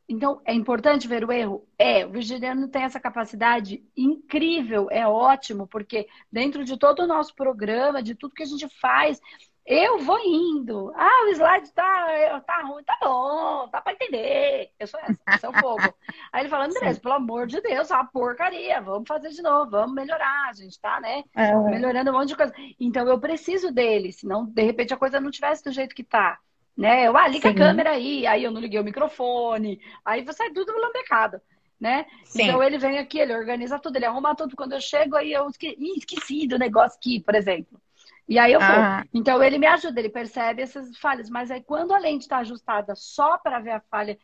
Então, 0.10 0.42
é 0.46 0.54
importante 0.54 1.08
ver 1.08 1.26
o 1.26 1.32
erro? 1.32 1.68
É, 1.78 2.06
o 2.06 2.10
virginiano 2.10 2.70
tem 2.70 2.84
essa 2.84 3.00
capacidade 3.00 3.84
incrível, 3.96 4.88
é 4.90 5.06
ótimo, 5.06 5.68
porque 5.68 6.08
dentro 6.32 6.64
de 6.64 6.78
todo 6.78 7.00
o 7.00 7.08
nosso 7.08 7.36
programa, 7.36 8.02
de 8.02 8.16
tudo 8.16 8.34
que 8.34 8.44
a 8.44 8.46
gente 8.46 8.70
faz, 8.80 9.20
eu 9.68 10.00
vou 10.00 10.18
indo. 10.20 10.94
Ah, 10.96 11.26
o 11.26 11.30
slide 11.30 11.72
tá, 11.74 12.42
tá 12.48 12.62
ruim, 12.62 12.84
tá 12.84 12.98
bom, 13.02 13.68
tá 13.68 13.82
pra 13.82 13.94
entender. 13.94 14.72
Eu 14.80 14.88
sou 14.88 15.00
essa, 15.02 15.46
é 15.46 15.50
o 15.50 15.54
fogo. 15.54 15.94
Aí 16.32 16.42
ele 16.42 16.50
fala, 16.50 16.66
Andrés, 16.66 16.98
pelo 16.98 17.16
amor 17.16 17.48
de 17.48 17.60
Deus, 17.60 17.92
é 17.92 17.94
uma 17.94 18.06
porcaria, 18.06 18.80
vamos 18.82 19.08
fazer 19.08 19.30
de 19.30 19.42
novo, 19.42 19.70
vamos 19.72 19.94
melhorar, 19.94 20.50
a 20.50 20.54
gente 20.54 20.80
tá, 20.80 21.00
né, 21.02 21.24
é. 21.36 21.54
melhorando 21.54 22.12
um 22.12 22.14
monte 22.14 22.30
de 22.30 22.38
coisa. 22.38 22.54
Então 22.80 23.08
eu 23.08 23.20
preciso 23.20 23.72
dele, 23.72 24.14
senão 24.14 24.46
de 24.46 24.62
repente 24.64 24.94
a 24.94 24.98
coisa 24.98 25.20
não 25.20 25.30
tivesse 25.30 25.64
do 25.64 25.72
jeito 25.72 25.94
que 25.94 26.04
tá 26.04 26.40
né? 26.78 27.08
Eu, 27.08 27.18
ah, 27.18 27.28
liga 27.28 27.50
Sim. 27.50 27.56
a 27.56 27.58
câmera 27.58 27.90
aí, 27.92 28.28
aí 28.28 28.44
eu 28.44 28.52
não 28.52 28.62
liguei 28.62 28.80
o 28.80 28.84
microfone, 28.84 29.82
aí 30.06 30.24
você 30.24 30.38
sai 30.38 30.52
tudo 30.52 30.78
lambecado, 30.78 31.42
né? 31.80 32.06
Sim. 32.24 32.44
Então 32.44 32.62
ele 32.62 32.78
vem 32.78 33.00
aqui, 33.00 33.20
ele 33.20 33.36
organiza 33.36 33.80
tudo, 33.80 33.96
ele 33.96 34.06
arruma 34.06 34.36
tudo. 34.36 34.56
Quando 34.56 34.74
eu 34.74 34.82
chego, 34.82 35.16
aí 35.16 35.34
eu 35.34 35.48
esque... 35.50 35.76
Ih, 35.78 35.98
esqueci 35.98 36.48
do 36.48 36.60
negócio 36.60 36.98
aqui, 36.98 37.20
por 37.20 37.34
exemplo. 37.34 37.82
E 38.28 38.38
aí 38.38 38.54
eu 38.54 38.60
vou. 38.60 38.70
Ah. 38.70 39.06
Então 39.14 39.42
ele 39.42 39.58
me 39.58 39.68
ajuda, 39.68 40.00
ele 40.00 40.10
percebe 40.10 40.62
essas 40.62 40.98
falhas, 40.98 41.30
mas 41.30 41.50
aí 41.50 41.62
quando 41.64 41.94
a 41.94 41.98
lente 41.98 42.24
está 42.24 42.38
ajustada 42.40 42.94
só 42.96 43.38
para 43.38 43.60
ver 43.60 43.72
a 43.72 43.80
falha, 43.80 44.18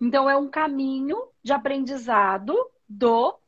então 0.00 0.28
é 0.28 0.36
um 0.36 0.48
caminho 0.48 1.16
de 1.42 1.52
aprendizado 1.52 2.56
do 2.88 3.38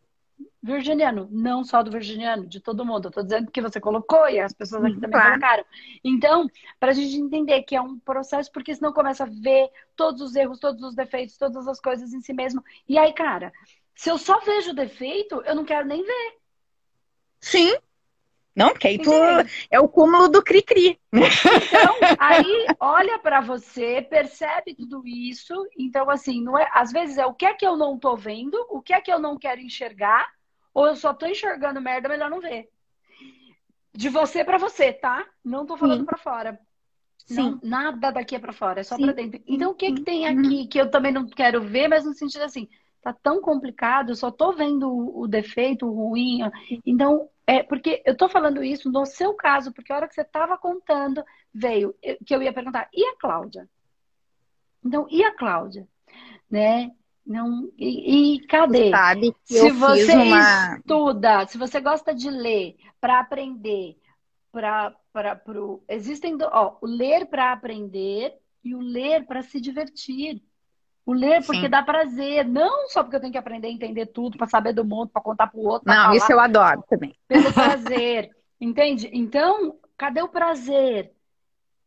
virginiano, 0.62 1.28
não 1.30 1.62
só 1.62 1.82
do 1.82 1.90
virginiano, 1.90 2.46
de 2.46 2.60
todo 2.60 2.84
mundo. 2.84 3.08
Eu 3.08 3.12
tô 3.12 3.22
dizendo 3.22 3.50
que 3.50 3.60
você 3.60 3.80
colocou 3.80 4.28
e 4.28 4.40
as 4.40 4.52
pessoas 4.52 4.84
aqui 4.84 4.94
também 4.94 5.10
claro. 5.10 5.30
colocaram. 5.30 5.64
Então, 6.02 6.48
para 6.80 6.90
a 6.90 6.94
gente 6.94 7.16
entender 7.16 7.62
que 7.62 7.76
é 7.76 7.80
um 7.80 7.98
processo, 7.98 8.50
porque 8.50 8.74
senão 8.74 8.92
começa 8.92 9.24
a 9.24 9.28
ver 9.28 9.70
todos 9.94 10.20
os 10.20 10.34
erros, 10.34 10.58
todos 10.58 10.82
os 10.82 10.94
defeitos, 10.94 11.36
todas 11.36 11.68
as 11.68 11.80
coisas 11.80 12.12
em 12.12 12.20
si 12.20 12.32
mesmo. 12.32 12.62
E 12.88 12.98
aí, 12.98 13.12
cara, 13.12 13.52
se 13.94 14.10
eu 14.10 14.18
só 14.18 14.40
vejo 14.40 14.70
o 14.70 14.74
defeito, 14.74 15.42
eu 15.44 15.54
não 15.54 15.64
quero 15.64 15.86
nem 15.86 16.02
ver. 16.02 16.38
Sim. 17.40 17.76
Não, 18.54 18.70
porque 18.70 18.86
aí 18.86 18.98
tu 18.98 19.10
é 19.68 19.80
o 19.80 19.88
cúmulo 19.88 20.28
do 20.28 20.42
cri-cri. 20.42 20.98
Então, 21.12 21.96
aí 22.18 22.66
olha 22.78 23.18
para 23.18 23.40
você, 23.40 24.00
percebe 24.02 24.74
tudo 24.74 25.02
isso. 25.06 25.54
Então, 25.76 26.08
assim, 26.08 26.40
não 26.40 26.56
é, 26.56 26.68
às 26.72 26.92
vezes 26.92 27.18
é 27.18 27.26
o 27.26 27.34
que 27.34 27.46
é 27.46 27.54
que 27.54 27.66
eu 27.66 27.76
não 27.76 27.98
tô 27.98 28.16
vendo, 28.16 28.54
o 28.70 28.80
que 28.80 28.92
é 28.92 29.00
que 29.00 29.12
eu 29.12 29.18
não 29.18 29.36
quero 29.36 29.60
enxergar, 29.60 30.28
ou 30.72 30.86
eu 30.86 30.94
só 30.94 31.12
tô 31.12 31.26
enxergando 31.26 31.80
merda, 31.80 32.08
melhor 32.08 32.30
não 32.30 32.40
ver. 32.40 32.68
De 33.92 34.08
você 34.08 34.44
para 34.44 34.58
você, 34.58 34.92
tá? 34.92 35.24
Não 35.44 35.66
tô 35.66 35.76
falando 35.76 36.04
para 36.04 36.18
fora. 36.18 36.58
Sim. 37.26 37.36
Não, 37.36 37.60
nada 37.62 38.10
daqui 38.10 38.36
é 38.36 38.38
para 38.38 38.52
fora, 38.52 38.80
é 38.80 38.84
só 38.84 38.96
para 38.96 39.12
dentro. 39.12 39.40
Então, 39.46 39.72
o 39.72 39.74
que 39.74 39.92
que 39.92 40.02
tem 40.02 40.28
uhum. 40.28 40.40
aqui 40.40 40.66
que 40.66 40.80
eu 40.80 40.90
também 40.90 41.12
não 41.12 41.26
quero 41.26 41.60
ver, 41.60 41.88
mas 41.88 42.04
no 42.04 42.12
sentido 42.12 42.42
assim, 42.42 42.68
tá 43.02 43.12
tão 43.12 43.40
complicado, 43.40 44.10
eu 44.10 44.16
só 44.16 44.30
tô 44.30 44.52
vendo 44.52 44.88
o 45.16 45.26
defeito, 45.26 45.86
o 45.86 45.92
ruim. 45.92 46.40
Então, 46.84 47.28
é, 47.46 47.62
porque 47.62 48.02
eu 48.06 48.16
tô 48.16 48.28
falando 48.28 48.62
isso 48.64 48.90
no 48.90 49.04
seu 49.04 49.34
caso, 49.34 49.72
porque 49.72 49.92
a 49.92 49.96
hora 49.96 50.08
que 50.08 50.14
você 50.14 50.22
estava 50.22 50.56
contando, 50.56 51.22
veio 51.52 51.94
que 52.24 52.34
eu 52.34 52.42
ia 52.42 52.52
perguntar, 52.52 52.88
e 52.92 53.04
a 53.04 53.16
Cláudia? 53.16 53.68
Então, 54.84 55.06
e 55.10 55.22
a 55.22 55.34
Cláudia? 55.34 55.86
Né? 56.50 56.90
Não, 57.26 57.70
e, 57.78 58.34
e 58.34 58.46
cadê? 58.46 58.90
sabe 58.90 59.34
se 59.44 59.70
você 59.70 60.14
uma... 60.14 60.76
estuda, 60.76 61.46
se 61.46 61.56
você 61.56 61.80
gosta 61.80 62.14
de 62.14 62.28
ler 62.28 62.76
para 63.00 63.18
aprender, 63.18 63.98
para 64.52 64.94
pro 65.36 65.82
existem 65.88 66.36
ó, 66.42 66.76
o 66.82 66.86
ler 66.86 67.26
para 67.26 67.52
aprender 67.52 68.38
e 68.62 68.74
o 68.74 68.80
ler 68.80 69.26
para 69.26 69.42
se 69.42 69.60
divertir. 69.60 70.42
O 71.06 71.12
ler 71.12 71.44
porque 71.44 71.62
Sim. 71.62 71.68
dá 71.68 71.82
prazer, 71.82 72.46
não 72.46 72.88
só 72.88 73.02
porque 73.02 73.16
eu 73.16 73.20
tenho 73.20 73.32
que 73.32 73.38
aprender 73.38 73.68
a 73.68 73.70
entender 73.70 74.06
tudo, 74.06 74.38
para 74.38 74.46
saber 74.46 74.72
do 74.72 74.84
mundo, 74.84 75.08
para 75.08 75.20
contar 75.20 75.48
para 75.48 75.60
o 75.60 75.66
outro. 75.66 75.86
Não, 75.86 75.94
falar, 75.94 76.16
isso 76.16 76.32
eu 76.32 76.40
adoro 76.40 76.82
também. 76.88 77.14
Pelo 77.28 77.52
prazer, 77.52 78.30
entende? 78.58 79.10
Então, 79.12 79.78
cadê 79.98 80.22
o 80.22 80.28
prazer? 80.28 81.12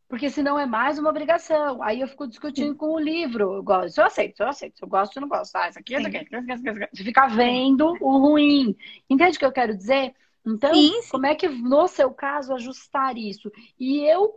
Porque 0.08 0.30
senão 0.30 0.58
é 0.58 0.64
mais 0.64 0.98
uma 0.98 1.10
obrigação. 1.10 1.82
Aí 1.82 2.00
eu 2.00 2.08
fico 2.08 2.26
discutindo 2.26 2.72
Sim. 2.72 2.78
com 2.78 2.94
o 2.94 2.98
livro. 2.98 3.56
Eu 3.56 3.62
gosto, 3.62 3.98
eu 3.98 4.06
aceito, 4.06 4.40
eu 4.40 4.48
aceito. 4.48 4.80
Eu 4.80 4.88
gosto, 4.88 5.16
eu 5.16 5.20
não 5.20 5.28
gosto. 5.28 5.54
Ah, 5.56 5.68
isso 5.68 5.78
aqui, 5.78 5.94
isso 5.96 6.06
aqui. 6.06 6.26
Você 6.92 7.04
fica 7.04 7.26
vendo 7.26 7.94
o 8.00 8.18
ruim. 8.18 8.74
Entende 9.10 9.36
o 9.36 9.38
que 9.38 9.44
eu 9.44 9.52
quero 9.52 9.76
dizer? 9.76 10.14
Então, 10.46 10.72
sim, 10.72 11.02
sim. 11.02 11.10
como 11.10 11.26
é 11.26 11.34
que, 11.34 11.46
no 11.48 11.86
seu 11.88 12.10
caso, 12.10 12.54
ajustar 12.54 13.18
isso? 13.18 13.52
E 13.78 13.98
eu, 13.98 14.34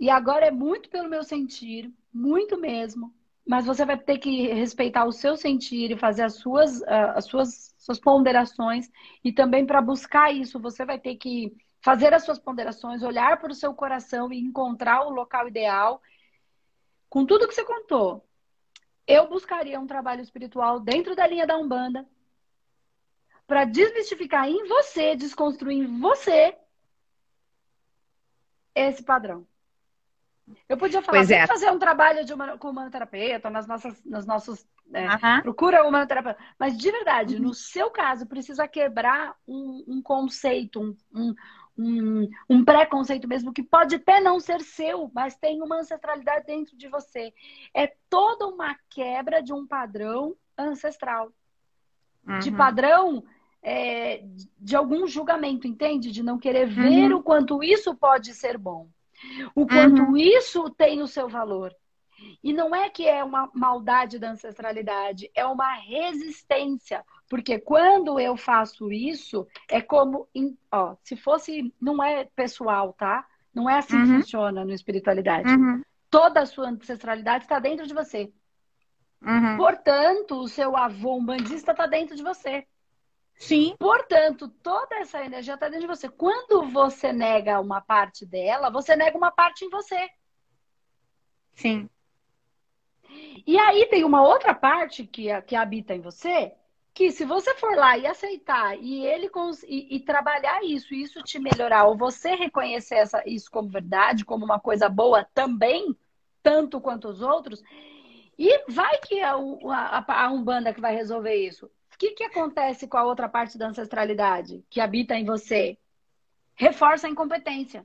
e 0.00 0.08
agora 0.08 0.46
é 0.46 0.50
muito 0.50 0.88
pelo 0.88 1.08
meu 1.08 1.22
sentir, 1.22 1.92
muito 2.10 2.56
mesmo, 2.56 3.12
mas 3.48 3.64
você 3.64 3.82
vai 3.86 3.96
ter 3.96 4.18
que 4.18 4.48
respeitar 4.48 5.06
o 5.06 5.12
seu 5.12 5.34
sentir 5.34 5.90
e 5.90 5.96
fazer 5.96 6.22
as 6.22 6.34
suas, 6.34 6.82
uh, 6.82 7.14
as 7.14 7.24
suas, 7.24 7.74
suas 7.78 7.98
ponderações. 7.98 8.90
E 9.24 9.32
também 9.32 9.64
para 9.64 9.80
buscar 9.80 10.30
isso, 10.30 10.60
você 10.60 10.84
vai 10.84 10.98
ter 10.98 11.16
que 11.16 11.56
fazer 11.80 12.12
as 12.12 12.24
suas 12.24 12.38
ponderações, 12.38 13.02
olhar 13.02 13.40
para 13.40 13.50
o 13.50 13.54
seu 13.54 13.72
coração 13.72 14.30
e 14.30 14.38
encontrar 14.38 15.06
o 15.06 15.10
local 15.10 15.48
ideal. 15.48 16.02
Com 17.08 17.24
tudo 17.24 17.48
que 17.48 17.54
você 17.54 17.64
contou, 17.64 18.22
eu 19.06 19.26
buscaria 19.30 19.80
um 19.80 19.86
trabalho 19.86 20.20
espiritual 20.20 20.78
dentro 20.78 21.16
da 21.16 21.26
linha 21.26 21.46
da 21.46 21.56
Umbanda 21.56 22.06
para 23.46 23.64
desmistificar 23.64 24.46
em 24.46 24.68
você, 24.68 25.16
desconstruir 25.16 25.78
em 25.78 25.98
você 25.98 26.54
esse 28.74 29.02
padrão. 29.02 29.46
Eu 30.68 30.76
podia 30.76 31.02
falar, 31.02 31.30
é. 31.30 31.46
fazer 31.46 31.70
um 31.70 31.78
trabalho 31.78 32.24
de 32.24 32.32
uma, 32.32 32.58
com 32.58 32.70
humanoterapeuta 32.70 33.50
nas 33.50 33.66
nossas, 33.66 34.02
nos 34.04 34.26
nossos. 34.26 34.66
É, 34.92 35.06
uhum. 35.06 35.42
Procura 35.42 35.86
humanoterapeuta. 35.86 36.38
Mas 36.58 36.76
de 36.76 36.90
verdade, 36.90 37.36
uhum. 37.36 37.42
no 37.42 37.54
seu 37.54 37.90
caso, 37.90 38.26
precisa 38.26 38.66
quebrar 38.66 39.34
um, 39.46 39.84
um 39.86 40.02
conceito, 40.02 40.80
um, 40.80 40.96
um, 41.14 41.34
um, 41.78 42.28
um 42.48 42.64
preconceito 42.64 43.28
mesmo, 43.28 43.52
que 43.52 43.62
pode 43.62 43.96
até 43.96 44.20
não 44.20 44.40
ser 44.40 44.60
seu, 44.60 45.10
mas 45.14 45.36
tem 45.36 45.62
uma 45.62 45.76
ancestralidade 45.76 46.46
dentro 46.46 46.76
de 46.76 46.88
você. 46.88 47.32
É 47.74 47.92
toda 48.08 48.46
uma 48.46 48.76
quebra 48.90 49.42
de 49.42 49.52
um 49.52 49.66
padrão 49.66 50.34
ancestral. 50.56 51.32
Uhum. 52.26 52.38
De 52.38 52.50
padrão 52.50 53.24
é, 53.62 54.22
de 54.58 54.76
algum 54.76 55.06
julgamento, 55.06 55.66
entende? 55.66 56.10
De 56.10 56.22
não 56.22 56.38
querer 56.38 56.66
ver 56.66 57.12
uhum. 57.12 57.18
o 57.18 57.22
quanto 57.22 57.62
isso 57.62 57.94
pode 57.94 58.34
ser 58.34 58.56
bom. 58.56 58.88
O 59.54 59.66
quanto 59.66 60.02
uhum. 60.02 60.16
isso 60.16 60.70
tem 60.70 61.02
o 61.02 61.06
seu 61.06 61.28
valor. 61.28 61.74
E 62.42 62.52
não 62.52 62.74
é 62.74 62.90
que 62.90 63.06
é 63.06 63.22
uma 63.22 63.48
maldade 63.54 64.18
da 64.18 64.30
ancestralidade, 64.30 65.30
é 65.34 65.44
uma 65.46 65.74
resistência. 65.74 67.04
Porque 67.28 67.58
quando 67.58 68.18
eu 68.18 68.36
faço 68.36 68.90
isso, 68.90 69.46
é 69.68 69.80
como. 69.80 70.28
Ó, 70.72 70.96
se 71.02 71.16
fosse. 71.16 71.72
Não 71.80 72.02
é 72.02 72.24
pessoal, 72.24 72.92
tá? 72.92 73.24
Não 73.54 73.68
é 73.68 73.78
assim 73.78 73.96
uhum. 73.96 74.04
que 74.04 74.12
funciona 74.22 74.64
no 74.64 74.72
espiritualidade. 74.72 75.48
Uhum. 75.48 75.82
Toda 76.10 76.40
a 76.40 76.46
sua 76.46 76.68
ancestralidade 76.68 77.44
está 77.44 77.58
dentro 77.58 77.86
de 77.86 77.94
você. 77.94 78.32
Uhum. 79.22 79.56
Portanto, 79.56 80.40
o 80.40 80.48
seu 80.48 80.76
avô 80.76 81.16
umbandista 81.16 81.72
está 81.72 81.86
dentro 81.86 82.16
de 82.16 82.22
você. 82.22 82.66
Sim. 83.38 83.76
Portanto, 83.78 84.48
toda 84.48 84.96
essa 84.96 85.24
energia 85.24 85.54
está 85.54 85.68
dentro 85.68 85.82
de 85.82 85.86
você. 85.86 86.08
Quando 86.08 86.68
você 86.70 87.12
nega 87.12 87.60
uma 87.60 87.80
parte 87.80 88.26
dela, 88.26 88.68
você 88.68 88.96
nega 88.96 89.16
uma 89.16 89.30
parte 89.30 89.64
em 89.64 89.70
você. 89.70 90.08
Sim. 91.52 91.88
E 93.46 93.56
aí 93.58 93.86
tem 93.86 94.04
uma 94.04 94.22
outra 94.22 94.54
parte 94.54 95.06
que, 95.06 95.40
que 95.42 95.54
habita 95.54 95.94
em 95.94 96.00
você, 96.00 96.52
que 96.92 97.10
se 97.12 97.24
você 97.24 97.54
for 97.54 97.76
lá 97.76 97.96
e 97.96 98.06
aceitar 98.06 98.76
e 98.76 99.06
ele 99.06 99.30
e, 99.66 99.96
e, 99.96 100.00
trabalhar 100.00 100.62
isso, 100.64 100.92
isso 100.92 101.22
te 101.22 101.38
melhorar, 101.38 101.84
ou 101.84 101.96
você 101.96 102.34
reconhecer 102.34 102.96
essa, 102.96 103.22
isso 103.26 103.50
como 103.50 103.70
verdade, 103.70 104.24
como 104.24 104.44
uma 104.44 104.60
coisa 104.60 104.88
boa 104.88 105.24
também, 105.32 105.96
tanto 106.42 106.80
quanto 106.80 107.08
os 107.08 107.22
outros, 107.22 107.62
e 108.36 108.64
vai 108.70 108.98
que 108.98 109.20
a, 109.20 109.34
a, 109.34 110.24
a 110.24 110.30
Umbanda 110.30 110.74
que 110.74 110.80
vai 110.80 110.94
resolver 110.94 111.34
isso 111.34 111.70
que, 111.98 112.12
que 112.12 112.24
acontece 112.24 112.86
com 112.86 112.96
a 112.96 113.04
outra 113.04 113.28
parte 113.28 113.58
da 113.58 113.66
ancestralidade 113.66 114.64
que 114.70 114.80
habita 114.80 115.16
em 115.16 115.24
você? 115.24 115.76
Reforça 116.54 117.08
a 117.08 117.10
incompetência. 117.10 117.84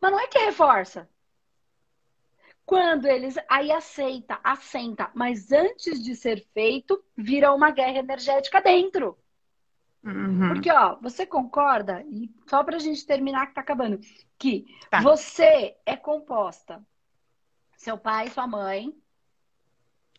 Mas 0.00 0.10
não 0.10 0.18
é 0.18 0.26
que 0.26 0.38
reforça. 0.38 1.08
Quando 2.66 3.06
eles 3.06 3.36
aí 3.48 3.72
aceita, 3.72 4.38
assenta, 4.42 5.10
mas 5.14 5.52
antes 5.52 6.02
de 6.02 6.14
ser 6.14 6.46
feito, 6.52 7.02
vira 7.16 7.52
uma 7.52 7.70
guerra 7.70 7.98
energética 7.98 8.60
dentro. 8.60 9.16
Uhum. 10.04 10.48
Porque, 10.48 10.70
ó, 10.70 10.96
você 10.96 11.26
concorda, 11.26 12.02
e 12.08 12.30
só 12.46 12.64
pra 12.64 12.78
gente 12.78 13.04
terminar 13.06 13.46
que 13.46 13.54
tá 13.54 13.60
acabando, 13.60 14.00
que 14.38 14.66
tá. 14.88 15.00
você 15.00 15.76
é 15.84 15.96
composta. 15.96 16.82
Seu 17.76 17.98
pai, 17.98 18.28
sua 18.28 18.46
mãe, 18.46 18.94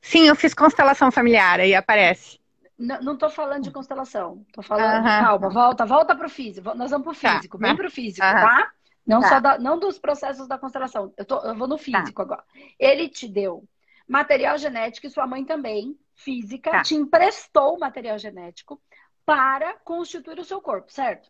Sim, 0.02 0.28
eu 0.28 0.36
fiz 0.36 0.54
constelação 0.54 1.12
familiar, 1.12 1.60
aí 1.60 1.76
aparece. 1.76 2.40
Não, 2.78 3.00
não 3.02 3.18
tô 3.18 3.30
falando 3.30 3.64
de 3.64 3.72
constelação. 3.72 4.44
Tô 4.52 4.64
falando. 4.64 5.04
Calma, 5.04 5.50
volta, 5.50 5.86
volta 5.86 6.16
pro 6.16 6.28
físico. 6.28 6.74
Nós 6.74 6.90
vamos 6.90 7.06
pro 7.06 7.16
tá, 7.16 7.36
físico, 7.36 7.60
tá. 7.60 7.68
bem 7.68 7.76
pro 7.76 7.92
físico, 7.92 8.26
tá? 8.26 8.72
Não 9.06 9.22
tá. 9.22 9.30
só 9.30 9.40
da, 9.40 9.60
não 9.60 9.78
dos 9.78 10.00
processos 10.00 10.48
da 10.48 10.58
constelação. 10.58 11.14
Eu, 11.16 11.26
tô, 11.26 11.40
eu 11.42 11.56
vou 11.56 11.68
no 11.68 11.78
tá. 11.78 11.84
físico 11.84 12.14
tá. 12.16 12.24
agora. 12.24 12.44
Ele 12.80 13.08
te 13.08 13.28
deu 13.28 13.64
material 14.08 14.58
genético 14.58 15.06
e 15.06 15.12
sua 15.12 15.28
mãe 15.28 15.46
também, 15.46 15.98
física, 16.16 16.72
tá. 16.72 16.82
te 16.82 16.96
emprestou 16.96 17.78
material 17.78 18.18
genético 18.18 18.82
para 19.26 19.74
constituir 19.84 20.40
o 20.40 20.44
seu 20.44 20.60
corpo, 20.60 20.92
certo? 20.92 21.30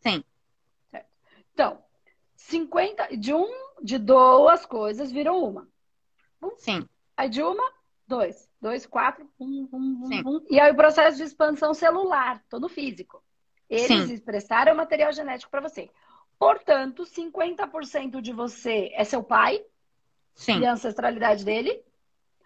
Sim. 0.00 0.22
Certo. 0.90 1.08
Então, 1.52 1.82
50 2.36 3.16
de 3.16 3.34
um 3.34 3.50
de 3.82 3.98
duas 3.98 4.64
coisas 4.64 5.10
viram 5.10 5.42
uma. 5.42 5.68
Um, 6.40 6.52
Sim. 6.56 6.88
Aí 7.16 7.28
de 7.28 7.42
uma, 7.42 7.72
dois. 8.06 8.48
Dois, 8.60 8.86
quatro, 8.86 9.28
um, 9.40 9.68
um, 9.72 9.78
um, 9.78 10.28
um. 10.28 10.46
E 10.50 10.60
aí 10.60 10.70
o 10.70 10.76
processo 10.76 11.16
de 11.16 11.24
expansão 11.24 11.74
celular, 11.74 12.42
todo 12.48 12.68
físico. 12.68 13.22
Eles 13.68 13.86
Sim. 13.86 14.12
expressaram 14.12 14.74
o 14.74 14.76
material 14.76 15.12
genético 15.12 15.50
para 15.50 15.60
você. 15.60 15.90
Portanto, 16.38 17.04
50% 17.04 18.20
de 18.20 18.32
você 18.32 18.90
é 18.94 19.04
seu 19.04 19.22
pai 19.22 19.64
Sim. 20.34 20.60
e 20.60 20.66
a 20.66 20.72
ancestralidade 20.72 21.44
dele. 21.44 21.82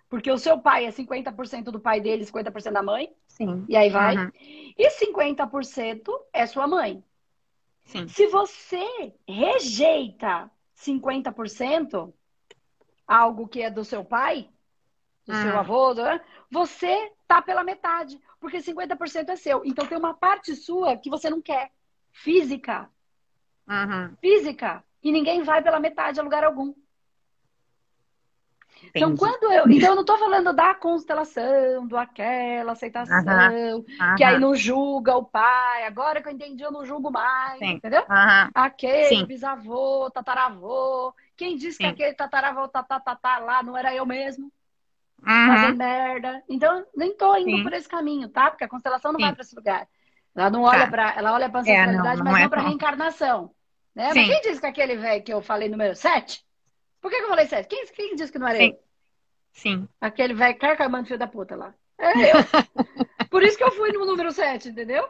Porque 0.08 0.30
o 0.30 0.38
seu 0.38 0.58
pai 0.58 0.86
é 0.86 0.90
50% 0.90 1.64
do 1.64 1.80
pai 1.80 2.00
dele, 2.00 2.24
50% 2.24 2.72
da 2.72 2.82
mãe. 2.82 3.12
Sim. 3.26 3.64
E 3.68 3.76
aí 3.76 3.90
vai. 3.90 4.16
Uhum. 4.16 4.30
E 4.78 4.90
50% 4.90 6.12
é 6.32 6.46
sua 6.46 6.66
mãe. 6.66 7.02
Sim. 7.84 8.06
Se 8.08 8.26
você 8.28 9.14
rejeita 9.26 10.50
50%, 10.76 12.12
algo 13.06 13.48
que 13.48 13.62
é 13.62 13.70
do 13.70 13.84
seu 13.84 14.04
pai, 14.04 14.48
do 15.26 15.34
uhum. 15.34 15.42
seu 15.42 15.58
avô, 15.58 15.94
né? 15.94 16.20
você 16.50 17.12
tá 17.26 17.42
pela 17.42 17.64
metade, 17.64 18.20
porque 18.40 18.58
50% 18.58 19.28
é 19.28 19.36
seu. 19.36 19.62
Então 19.64 19.86
tem 19.86 19.98
uma 19.98 20.14
parte 20.14 20.54
sua 20.54 20.96
que 20.96 21.10
você 21.10 21.28
não 21.28 21.42
quer. 21.42 21.70
Física. 22.12 22.88
Uhum. 23.68 24.16
Física. 24.20 24.82
E 25.02 25.12
ninguém 25.12 25.42
vai 25.42 25.62
pela 25.62 25.80
metade 25.80 26.18
a 26.20 26.22
lugar 26.22 26.44
algum. 26.44 26.72
Então, 28.84 29.10
Entendi. 29.10 29.14
Então, 29.14 29.16
quando 29.16 29.52
eu. 29.52 29.64
Então, 29.70 29.88
eu 29.90 29.94
não 29.94 30.02
estou 30.02 30.18
falando 30.18 30.52
da 30.52 30.74
constelação, 30.74 31.86
do 31.86 31.96
aquela 31.96 32.72
aceitação, 32.72 33.78
uh 33.78 33.84
-huh. 33.84 34.16
que 34.16 34.22
aí 34.22 34.38
não 34.38 34.54
julga 34.54 35.16
o 35.16 35.24
pai. 35.24 35.84
Agora 35.84 36.22
que 36.22 36.28
eu 36.28 36.32
entendi, 36.32 36.62
eu 36.62 36.70
não 36.70 36.84
julgo 36.84 37.10
mais. 37.10 37.58
Sim. 37.58 37.72
Entendeu? 37.72 38.04
Aquele 38.54 39.08
Sim. 39.08 39.24
bisavô, 39.24 40.10
tataravô. 40.10 41.14
Quem 41.36 41.56
disse 41.56 41.78
Sim. 41.78 41.84
que 41.84 41.86
aquele 41.86 42.14
tataravô, 42.14 42.68
tatatatá 42.68 43.38
lá 43.38 43.62
não 43.62 43.76
era 43.76 43.94
eu 43.94 44.06
mesmo? 44.06 44.52
Uh 45.20 45.26
-huh. 45.26 45.46
Fazendo 45.54 45.76
merda. 45.76 46.42
Então, 46.48 46.86
nem 46.94 47.16
tô 47.16 47.36
indo 47.36 47.62
por 47.62 47.72
esse 47.72 47.88
caminho, 47.88 48.28
tá? 48.28 48.50
Porque 48.50 48.64
a 48.64 48.68
constelação 48.68 49.12
não 49.12 49.20
vai 49.20 49.32
para 49.32 49.42
esse 49.42 49.56
lugar. 49.56 49.88
Ela 50.34 50.50
não 50.50 50.62
olha 50.62 50.84
tá. 50.84 50.90
para 50.90 51.14
ela 51.16 51.32
olha 51.32 51.48
para 51.48 51.60
ancestralidade, 51.60 52.20
é, 52.20 52.24
não, 52.24 52.24
não 52.24 52.32
mas 52.32 52.40
é 52.40 52.42
não 52.44 52.50
para 52.50 52.62
reencarnação. 52.62 53.50
Né? 53.94 54.12
Mas 54.14 54.28
quem 54.28 54.40
disse 54.42 54.60
que 54.60 54.66
aquele 54.66 54.96
velho 54.96 55.24
que 55.24 55.32
eu 55.32 55.40
falei 55.40 55.68
número 55.68 55.96
7? 55.96 56.44
Por 57.00 57.10
que, 57.10 57.16
que 57.16 57.24
eu 57.24 57.28
falei 57.28 57.46
7? 57.46 57.66
Quem, 57.66 57.86
quem 57.86 58.14
disse 58.14 58.30
que 58.30 58.38
não 58.38 58.46
era 58.46 58.58
Sim. 58.58 58.68
eu? 58.68 58.78
Sim. 59.54 59.88
Aquele 59.98 60.34
velho 60.34 60.58
carcamando 60.58 61.06
filho 61.06 61.18
da 61.18 61.26
puta 61.26 61.56
lá. 61.56 61.74
É 61.98 62.32
eu. 62.32 62.36
Por 63.30 63.42
isso 63.42 63.56
que 63.56 63.64
eu 63.64 63.72
fui 63.72 63.90
no 63.92 64.04
número 64.04 64.30
7, 64.30 64.68
entendeu? 64.68 65.08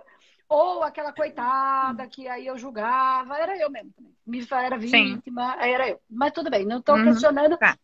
Ou 0.49 0.85
aquela 0.85 1.13
coitada 1.13 2.07
que 2.07 2.29
aí 2.29 2.47
eu 2.47 2.57
julgava, 2.57 3.37
era 3.37 3.59
eu 3.59 3.69
mesmo 3.69 3.91
também. 3.93 4.15
Me 4.25 4.47
era 4.51 4.79
vítima, 4.79 5.53
Sim. 5.53 5.59
aí 5.59 5.73
era 5.73 5.89
eu. 5.89 6.01
Mas 6.09 6.33
tudo 6.33 6.49
bem, 6.49 6.65
não 6.65 6.79
estou 6.79 6.97
uhum. 6.97 7.05
questionando. 7.05 7.57
Tá. 7.59 7.77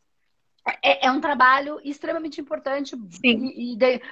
É, 0.82 1.06
é, 1.06 1.10
um 1.10 1.20
trabalho 1.20 1.80
extremamente 1.82 2.40
importante 2.40 2.96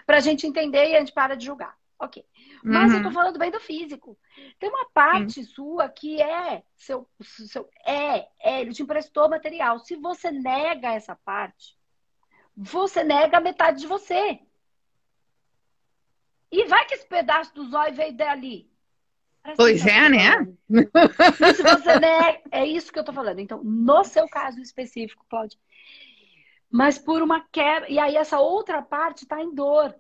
para 0.05 0.17
a 0.17 0.21
gente 0.21 0.47
entender 0.47 0.91
e 0.91 0.97
a 0.97 0.99
gente 0.99 1.13
para 1.13 1.37
de 1.37 1.47
julgar. 1.47 1.77
Ok. 1.99 2.25
Mas 2.63 2.91
uhum. 2.91 2.99
eu 2.99 3.03
tô 3.05 3.11
falando 3.11 3.39
bem 3.39 3.51
do 3.51 3.61
físico. 3.61 4.19
Tem 4.59 4.69
uma 4.69 4.87
parte 4.93 5.45
sua 5.45 5.89
que 5.89 6.21
é 6.21 6.63
seu, 6.77 7.09
seu 7.21 7.69
é, 7.87 8.27
é, 8.41 8.61
ele 8.61 8.73
te 8.73 8.83
emprestou 8.83 9.29
material. 9.29 9.79
Se 9.79 9.97
você 9.97 10.31
nega 10.31 10.93
essa 10.93 11.15
parte, 11.15 11.77
você 12.57 13.05
nega 13.05 13.41
metade 13.41 13.81
de 13.81 13.87
você. 13.87 14.41
E 16.51 16.65
vai 16.67 16.85
que 16.87 16.95
esse 16.95 17.07
pedaço 17.07 17.55
do 17.55 17.71
zóio 17.71 17.95
veio 17.95 18.13
dali. 18.15 18.69
Parece 19.43 19.57
pois 19.57 19.87
é, 19.87 20.09
né? 20.09 20.47
se 21.55 21.63
você 21.63 21.99
nega, 21.99 22.41
é 22.51 22.67
isso 22.67 22.93
que 22.93 22.99
eu 22.99 23.05
tô 23.05 23.13
falando. 23.13 23.39
Então, 23.39 23.63
no 23.63 24.05
seu 24.05 24.29
caso 24.29 24.61
específico, 24.61 25.25
Cláudia. 25.29 25.59
Mas 26.71 26.99
por 26.99 27.23
uma 27.23 27.41
quebra. 27.51 27.91
E 27.91 27.99
aí, 27.99 28.17
essa 28.17 28.39
outra 28.39 28.81
parte 28.81 29.23
está 29.23 29.43
em 29.43 29.55
dor. 29.55 29.95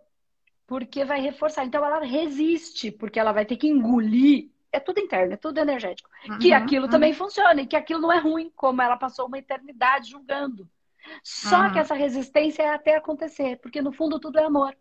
Porque 0.66 1.04
vai 1.04 1.20
reforçar. 1.20 1.64
Então, 1.64 1.84
ela 1.84 2.00
resiste, 2.00 2.90
porque 2.92 3.18
ela 3.18 3.32
vai 3.32 3.44
ter 3.44 3.56
que 3.56 3.66
engolir. 3.66 4.48
É 4.72 4.78
tudo 4.78 5.00
interno, 5.00 5.34
é 5.34 5.36
tudo 5.36 5.58
energético. 5.58 6.08
Uhum, 6.28 6.38
que 6.38 6.52
aquilo 6.52 6.84
uhum. 6.84 6.90
também 6.90 7.12
funciona 7.12 7.62
e 7.62 7.66
que 7.66 7.74
aquilo 7.74 8.00
não 8.00 8.12
é 8.12 8.18
ruim, 8.18 8.52
como 8.54 8.80
ela 8.80 8.96
passou 8.96 9.26
uma 9.26 9.38
eternidade 9.38 10.10
julgando. 10.10 10.68
Só 11.24 11.62
uhum. 11.62 11.72
que 11.72 11.78
essa 11.80 11.94
resistência 11.94 12.62
é 12.62 12.68
até 12.68 12.96
acontecer, 12.96 13.58
porque 13.60 13.82
no 13.82 13.90
fundo 13.90 14.20
tudo 14.20 14.38
é 14.38 14.44
amor. 14.44 14.76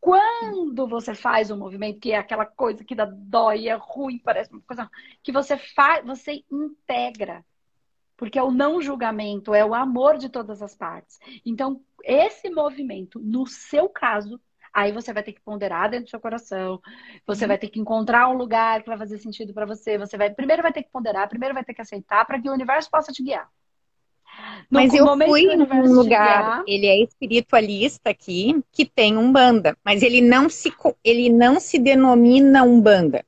Quando 0.00 0.88
você 0.88 1.14
faz 1.14 1.50
um 1.50 1.56
movimento 1.56 2.00
que 2.00 2.12
é 2.12 2.16
aquela 2.16 2.46
coisa 2.46 2.82
que 2.82 2.94
dá 2.94 3.04
dói, 3.04 3.68
é 3.68 3.74
ruim, 3.74 4.18
parece 4.18 4.50
uma 4.50 4.62
coisa 4.62 4.90
que 5.22 5.30
você 5.30 5.56
faz, 5.56 6.04
você 6.04 6.42
integra. 6.50 7.44
Porque 8.20 8.38
é 8.38 8.42
o 8.42 8.50
não 8.50 8.82
julgamento, 8.82 9.54
é 9.54 9.64
o 9.64 9.74
amor 9.74 10.18
de 10.18 10.28
todas 10.28 10.60
as 10.60 10.74
partes. 10.74 11.18
Então, 11.44 11.80
esse 12.04 12.50
movimento, 12.50 13.18
no 13.18 13.46
seu 13.46 13.88
caso, 13.88 14.38
aí 14.74 14.92
você 14.92 15.10
vai 15.10 15.22
ter 15.22 15.32
que 15.32 15.40
ponderar 15.40 15.88
dentro 15.88 16.04
do 16.04 16.10
seu 16.10 16.20
coração, 16.20 16.78
você 17.26 17.44
uhum. 17.44 17.48
vai 17.48 17.56
ter 17.56 17.68
que 17.68 17.80
encontrar 17.80 18.28
um 18.28 18.36
lugar 18.36 18.82
que 18.82 18.90
vai 18.90 18.98
fazer 18.98 19.16
sentido 19.16 19.54
para 19.54 19.64
você, 19.64 19.96
você 19.96 20.18
vai 20.18 20.28
primeiro 20.28 20.62
vai 20.62 20.70
ter 20.70 20.82
que 20.82 20.90
ponderar, 20.90 21.30
primeiro 21.30 21.54
vai 21.54 21.64
ter 21.64 21.72
que 21.72 21.80
aceitar 21.80 22.26
para 22.26 22.38
que 22.38 22.46
o 22.46 22.52
universo 22.52 22.90
possa 22.90 23.10
te 23.10 23.22
guiar. 23.22 23.48
Mas 24.68 24.92
eu 24.92 25.06
fui 25.16 25.56
num 25.56 25.92
lugar, 25.94 26.62
ele 26.66 26.86
é 26.86 27.02
espiritualista 27.02 28.10
aqui, 28.10 28.62
que 28.70 28.84
tem 28.84 29.16
umbanda, 29.16 29.74
mas 29.82 30.02
ele 30.02 30.20
não 30.20 30.50
se, 30.50 30.70
ele 31.02 31.30
não 31.30 31.58
se 31.58 31.78
denomina 31.78 32.64
umbanda. 32.64 33.24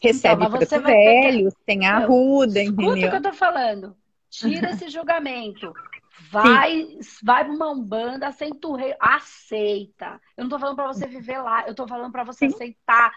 Recebe 0.00 0.44
então, 0.44 0.58
preto 0.58 0.82
velhos, 0.82 1.54
tem 1.64 1.86
a 1.86 2.00
ruda, 2.00 2.60
entendeu? 2.60 2.96
Escuta 2.96 3.06
o 3.06 3.10
que 3.10 3.16
eu 3.16 3.30
tô 3.30 3.32
falando. 3.32 3.96
Tira 4.34 4.70
esse 4.70 4.88
julgamento. 4.88 5.72
Vai, 6.30 6.96
vai 7.24 7.44
para 7.44 7.52
uma 7.52 7.72
umbanda, 7.72 8.28
aceita 8.28 8.68
o 8.68 8.76
rei, 8.76 8.94
aceita. 9.00 10.20
Eu 10.36 10.44
não 10.44 10.48
tô 10.48 10.60
falando 10.60 10.76
para 10.76 10.86
você 10.86 11.08
viver 11.08 11.38
lá, 11.38 11.66
eu 11.66 11.74
tô 11.74 11.88
falando 11.88 12.12
para 12.12 12.22
você 12.22 12.48
Sim. 12.48 12.54
aceitar 12.54 13.12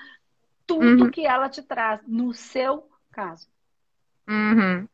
tudo 0.65 1.03
uhum. 1.03 1.11
que 1.11 1.23
ela 1.23 1.47
te 1.47 1.61
traz, 1.61 2.01
no 2.07 2.33
seu 2.33 2.89
caso. 3.11 3.47
Uhum. 4.27 4.87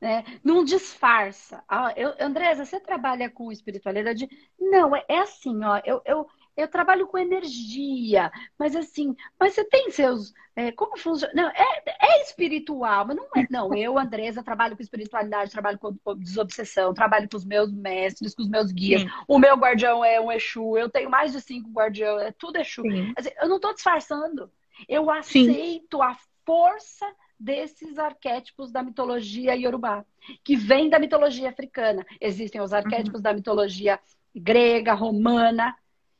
Né? 0.00 0.24
Não 0.44 0.64
disfarça. 0.64 1.62
Ah, 1.68 1.92
eu, 1.96 2.14
Andresa, 2.20 2.64
você 2.64 2.78
trabalha 2.78 3.28
com 3.28 3.50
espiritualidade? 3.50 4.28
Não, 4.58 4.94
é, 4.94 5.04
é 5.08 5.18
assim, 5.18 5.64
ó. 5.64 5.80
Eu, 5.84 6.00
eu, 6.04 6.28
eu 6.56 6.66
trabalho 6.68 7.06
com 7.06 7.18
energia, 7.18 8.32
mas 8.58 8.74
assim, 8.74 9.14
mas 9.38 9.54
você 9.54 9.64
tem 9.64 9.90
seus. 9.90 10.32
É, 10.54 10.72
como 10.72 10.96
funciona? 10.96 11.32
Não, 11.34 11.48
é, 11.50 11.82
é 12.00 12.22
espiritual, 12.22 13.06
mas 13.06 13.16
não 13.16 13.26
é. 13.36 13.46
Não, 13.50 13.74
eu, 13.74 13.98
Andresa, 13.98 14.42
trabalho 14.42 14.74
com 14.74 14.82
espiritualidade, 14.82 15.50
trabalho 15.50 15.78
com, 15.78 15.94
desobsessão, 16.16 16.94
trabalho 16.94 17.28
com 17.28 17.36
os 17.36 17.44
meus 17.44 17.70
mestres, 17.70 18.34
com 18.34 18.42
os 18.42 18.48
meus 18.48 18.72
guias. 18.72 19.02
Sim. 19.02 19.08
O 19.28 19.38
meu 19.38 19.54
guardião 19.56 20.02
é 20.02 20.18
um 20.18 20.32
Exu, 20.32 20.78
eu 20.78 20.88
tenho 20.88 21.10
mais 21.10 21.32
de 21.32 21.42
cinco 21.42 21.70
guardiões, 21.70 22.22
é 22.22 22.32
tudo 22.32 22.56
Exu. 22.56 22.82
Assim, 23.16 23.30
eu 23.40 23.48
não 23.48 23.56
estou 23.56 23.74
disfarçando. 23.74 24.50
Eu 24.88 25.10
aceito 25.10 25.98
Sim. 25.98 26.02
a 26.02 26.16
força 26.44 27.06
desses 27.38 27.98
arquétipos 27.98 28.72
da 28.72 28.82
mitologia 28.82 29.54
iorubá, 29.54 30.04
que 30.42 30.56
vem 30.56 30.88
da 30.88 30.98
mitologia 30.98 31.50
africana. 31.50 32.04
Existem 32.18 32.62
os 32.62 32.72
arquétipos 32.72 33.18
uhum. 33.18 33.22
da 33.22 33.34
mitologia 33.34 34.00
grega, 34.34 34.94
romana, 34.94 35.76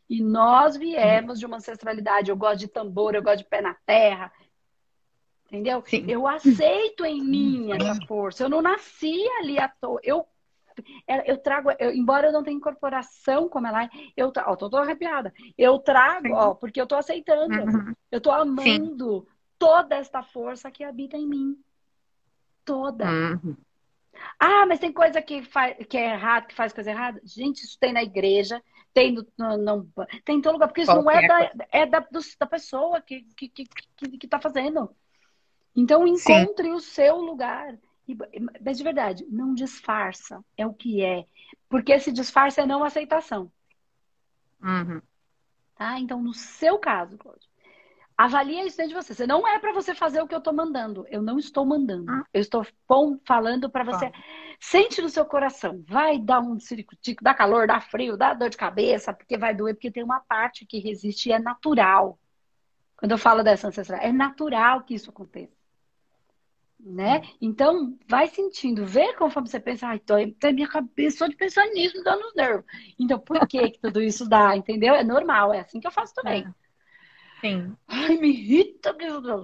e 0.08 0.22
nós 0.22 0.76
viemos 0.76 1.38
de 1.38 1.46
uma 1.46 1.56
ancestralidade. 1.56 2.30
Eu 2.30 2.36
gosto 2.36 2.60
de 2.60 2.68
tambor, 2.68 3.14
eu 3.14 3.22
gosto 3.22 3.38
de 3.38 3.44
pé 3.44 3.60
na 3.60 3.74
terra. 3.86 4.32
Entendeu? 5.46 5.82
Sim. 5.86 6.04
Eu 6.08 6.26
aceito 6.26 7.04
em 7.04 7.22
mim 7.22 7.72
essa 7.72 7.94
força. 8.06 8.44
Eu 8.44 8.48
não 8.48 8.60
nasci 8.60 9.14
ali 9.38 9.58
à 9.58 9.68
toa. 9.68 10.00
Eu 10.02 10.26
é, 11.06 11.30
eu 11.30 11.38
trago, 11.38 11.70
eu, 11.78 11.90
embora 11.94 12.26
eu 12.26 12.32
não 12.32 12.42
tenha 12.42 12.54
incorporação 12.54 13.48
como 13.48 13.66
ela 13.66 13.84
é, 13.84 13.88
eu 14.14 14.30
ó, 14.46 14.54
tô, 14.56 14.68
tô 14.68 14.76
arrepiada. 14.76 15.32
Eu 15.56 15.78
trago, 15.78 16.34
ó, 16.34 16.54
porque 16.54 16.78
eu 16.78 16.86
tô 16.86 16.96
aceitando, 16.96 17.54
uhum. 17.54 17.94
eu 18.12 18.20
tô 18.20 18.30
amando, 18.30 19.26
Sim 19.26 19.36
toda 19.58 19.96
esta 19.96 20.22
força 20.22 20.70
que 20.70 20.84
habita 20.84 21.16
em 21.16 21.26
mim. 21.26 21.58
Toda. 22.64 23.04
Uhum. 23.06 23.56
Ah, 24.38 24.66
mas 24.66 24.78
tem 24.78 24.92
coisa 24.92 25.20
que, 25.22 25.42
faz, 25.42 25.76
que 25.86 25.96
é 25.96 26.12
errado, 26.12 26.46
que 26.46 26.54
faz 26.54 26.72
coisa 26.72 26.90
errada? 26.90 27.20
Gente, 27.24 27.62
isso 27.62 27.78
tem 27.78 27.92
na 27.92 28.02
igreja, 28.02 28.62
tem 28.92 29.12
no, 29.12 29.26
no, 29.38 29.56
no 29.56 29.92
tem 30.24 30.38
em 30.38 30.40
todo 30.40 30.54
lugar, 30.54 30.68
porque 30.68 30.82
isso 30.82 30.94
não 30.94 31.10
é 31.10 31.26
da, 31.26 31.52
é 31.70 31.86
da, 31.86 32.00
do, 32.00 32.20
da 32.38 32.46
pessoa 32.46 33.00
que, 33.00 33.22
que, 33.36 33.48
que, 33.48 33.64
que, 33.96 34.18
que 34.18 34.28
tá 34.28 34.40
fazendo. 34.40 34.90
Então, 35.74 36.06
encontre 36.06 36.68
Sim. 36.68 36.72
o 36.72 36.80
seu 36.80 37.16
lugar. 37.16 37.78
Mas 38.64 38.78
de 38.78 38.84
verdade, 38.84 39.26
não 39.28 39.52
disfarça, 39.52 40.42
é 40.56 40.66
o 40.66 40.72
que 40.72 41.02
é. 41.02 41.26
Porque 41.68 41.92
esse 41.92 42.12
disfarce 42.12 42.60
é 42.60 42.66
não 42.66 42.84
aceitação. 42.84 43.50
Uhum. 44.62 45.02
Tá? 45.74 45.98
Então, 46.00 46.22
no 46.22 46.32
seu 46.32 46.78
caso, 46.78 47.18
Cláudio, 47.18 47.48
Avalia 48.16 48.64
isso 48.64 48.78
dentro 48.78 48.94
de 48.96 49.02
você. 49.02 49.14
Você 49.14 49.26
não 49.26 49.46
é 49.46 49.58
para 49.58 49.72
você 49.72 49.94
fazer 49.94 50.22
o 50.22 50.26
que 50.26 50.34
eu 50.34 50.38
estou 50.38 50.54
mandando. 50.54 51.06
Eu 51.10 51.20
não 51.20 51.38
estou 51.38 51.66
mandando. 51.66 52.10
Ah. 52.10 52.24
Eu 52.32 52.40
estou 52.40 52.66
falando 53.26 53.68
para 53.68 53.84
você. 53.84 54.06
Ah. 54.06 54.12
Sente 54.58 55.02
no 55.02 55.08
seu 55.10 55.24
coração. 55.26 55.84
Vai 55.86 56.18
dar 56.18 56.40
um 56.40 56.58
ciricutico, 56.58 57.22
dá 57.22 57.34
calor, 57.34 57.66
dá 57.66 57.78
frio, 57.78 58.16
dá 58.16 58.32
dor 58.32 58.48
de 58.48 58.56
cabeça, 58.56 59.12
porque 59.12 59.36
vai 59.36 59.54
doer, 59.54 59.74
porque 59.74 59.90
tem 59.90 60.02
uma 60.02 60.20
parte 60.20 60.64
que 60.64 60.78
resiste 60.78 61.28
e 61.28 61.32
é 61.32 61.38
natural. 61.38 62.18
Quando 62.96 63.12
eu 63.12 63.18
falo 63.18 63.42
dessa 63.42 63.68
ancestral, 63.68 64.00
é 64.00 64.10
natural 64.10 64.82
que 64.82 64.94
isso 64.94 65.10
aconteça. 65.10 65.54
Né? 66.80 67.22
Então, 67.40 67.98
vai 68.08 68.28
sentindo, 68.28 68.86
vê 68.86 69.12
conforme 69.14 69.48
você 69.48 69.58
pensa, 69.58 69.88
ai, 69.88 69.98
tô, 69.98 70.14
tô 70.38 70.52
minha 70.52 70.68
cabeça 70.68 71.18
só 71.18 71.26
de 71.26 71.34
pensar 71.34 71.66
nisso, 71.68 71.96
me 71.96 72.04
dando 72.04 72.24
os 72.24 72.34
nervos. 72.34 72.64
Então, 72.98 73.18
por 73.18 73.46
que, 73.46 73.70
que 73.70 73.80
tudo 73.80 74.00
isso 74.00 74.28
dá? 74.28 74.56
Entendeu? 74.56 74.94
É 74.94 75.02
normal, 75.02 75.52
é 75.52 75.60
assim 75.60 75.80
que 75.80 75.86
eu 75.86 75.90
faço 75.90 76.14
também. 76.14 76.44
É. 76.44 76.65
Sim. 77.46 77.76
Ai, 77.86 78.16
me 78.18 78.28
irrita, 78.28 78.92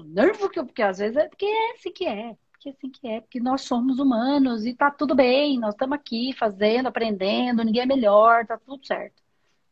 nervo, 0.06 0.50
porque 0.50 0.82
às 0.82 0.98
vezes 0.98 1.16
é 1.16 1.28
porque 1.28 1.46
é 1.46 1.72
assim 1.72 1.92
que 1.92 2.04
é. 2.06 2.36
Porque 2.52 2.68
é 2.68 2.72
assim 2.72 2.90
que 2.90 3.08
é, 3.08 3.20
porque 3.20 3.40
nós 3.40 3.62
somos 3.62 3.98
humanos 3.98 4.64
e 4.66 4.74
tá 4.74 4.90
tudo 4.90 5.14
bem, 5.14 5.58
nós 5.58 5.74
estamos 5.74 5.96
aqui 5.96 6.32
fazendo, 6.32 6.88
aprendendo, 6.88 7.64
ninguém 7.64 7.82
é 7.82 7.86
melhor, 7.86 8.46
tá 8.46 8.58
tudo 8.58 8.84
certo. 8.86 9.22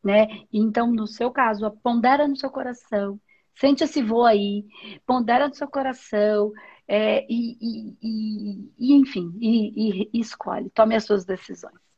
Né? 0.02 0.26
Então, 0.52 0.90
no 0.92 1.06
seu 1.06 1.30
caso, 1.30 1.70
pondera 1.82 2.26
no 2.26 2.36
seu 2.36 2.50
coração, 2.50 3.20
sente 3.54 3.84
esse 3.84 4.02
voo 4.02 4.24
aí, 4.24 4.64
pondera 5.06 5.48
no 5.48 5.54
seu 5.54 5.68
coração, 5.68 6.52
é, 6.88 7.24
e, 7.28 7.56
e, 7.60 7.96
e, 8.02 8.72
e, 8.78 8.94
enfim, 8.94 9.32
e, 9.40 10.10
escolhe, 10.14 10.70
tome 10.70 10.96
as 10.96 11.04
suas 11.04 11.24
decisões. 11.24 11.89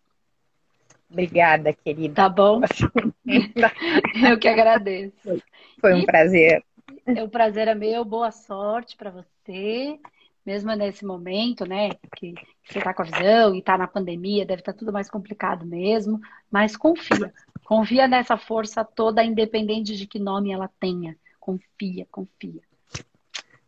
Obrigada, 1.13 1.75
querida. 1.75 2.15
Tá 2.15 2.29
bom? 2.29 2.63
Eu 4.31 4.39
que 4.39 4.49
agradeço. 4.49 5.43
Foi 5.79 5.95
um 5.95 5.99
e 5.99 6.07
prazer. 6.07 6.65
O 7.23 7.29
prazer 7.29 7.69
é 7.69 7.75
meu, 7.75 8.03
boa 8.03 8.31
sorte 8.31 8.97
para 8.97 9.11
você, 9.11 10.01
mesmo 10.45 10.75
nesse 10.75 11.05
momento, 11.05 11.67
né? 11.67 11.91
Que 12.17 12.35
você 12.65 12.79
está 12.79 12.95
com 12.95 13.03
a 13.03 13.05
visão 13.05 13.55
e 13.55 13.59
está 13.59 13.77
na 13.77 13.87
pandemia, 13.87 14.47
deve 14.47 14.63
estar 14.63 14.73
tá 14.73 14.79
tudo 14.79 14.91
mais 14.91 15.11
complicado 15.11 15.67
mesmo, 15.67 16.19
mas 16.51 16.77
confia. 16.77 17.33
Confia 17.63 18.09
nessa 18.09 18.39
força 18.39 18.83
toda, 18.83 19.23
independente 19.23 19.95
de 19.95 20.07
que 20.07 20.19
nome 20.19 20.51
ela 20.51 20.71
tenha. 20.81 21.15
Confia, 21.39 22.07
confia. 22.11 22.63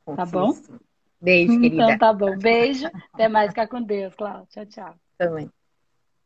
confia 0.04 0.16
tá 0.16 0.24
bom? 0.24 0.54
Beijo, 1.20 1.60
querida. 1.60 1.84
Então 1.84 1.98
tá 1.98 2.12
bom. 2.12 2.38
Beijo. 2.38 2.86
Até 3.12 3.28
mais. 3.28 3.50
Fica 3.50 3.66
com 3.66 3.82
Deus, 3.82 4.14
Cláudia. 4.14 4.46
Tchau, 4.50 4.66
tchau. 4.66 4.94
Também. 5.18 5.50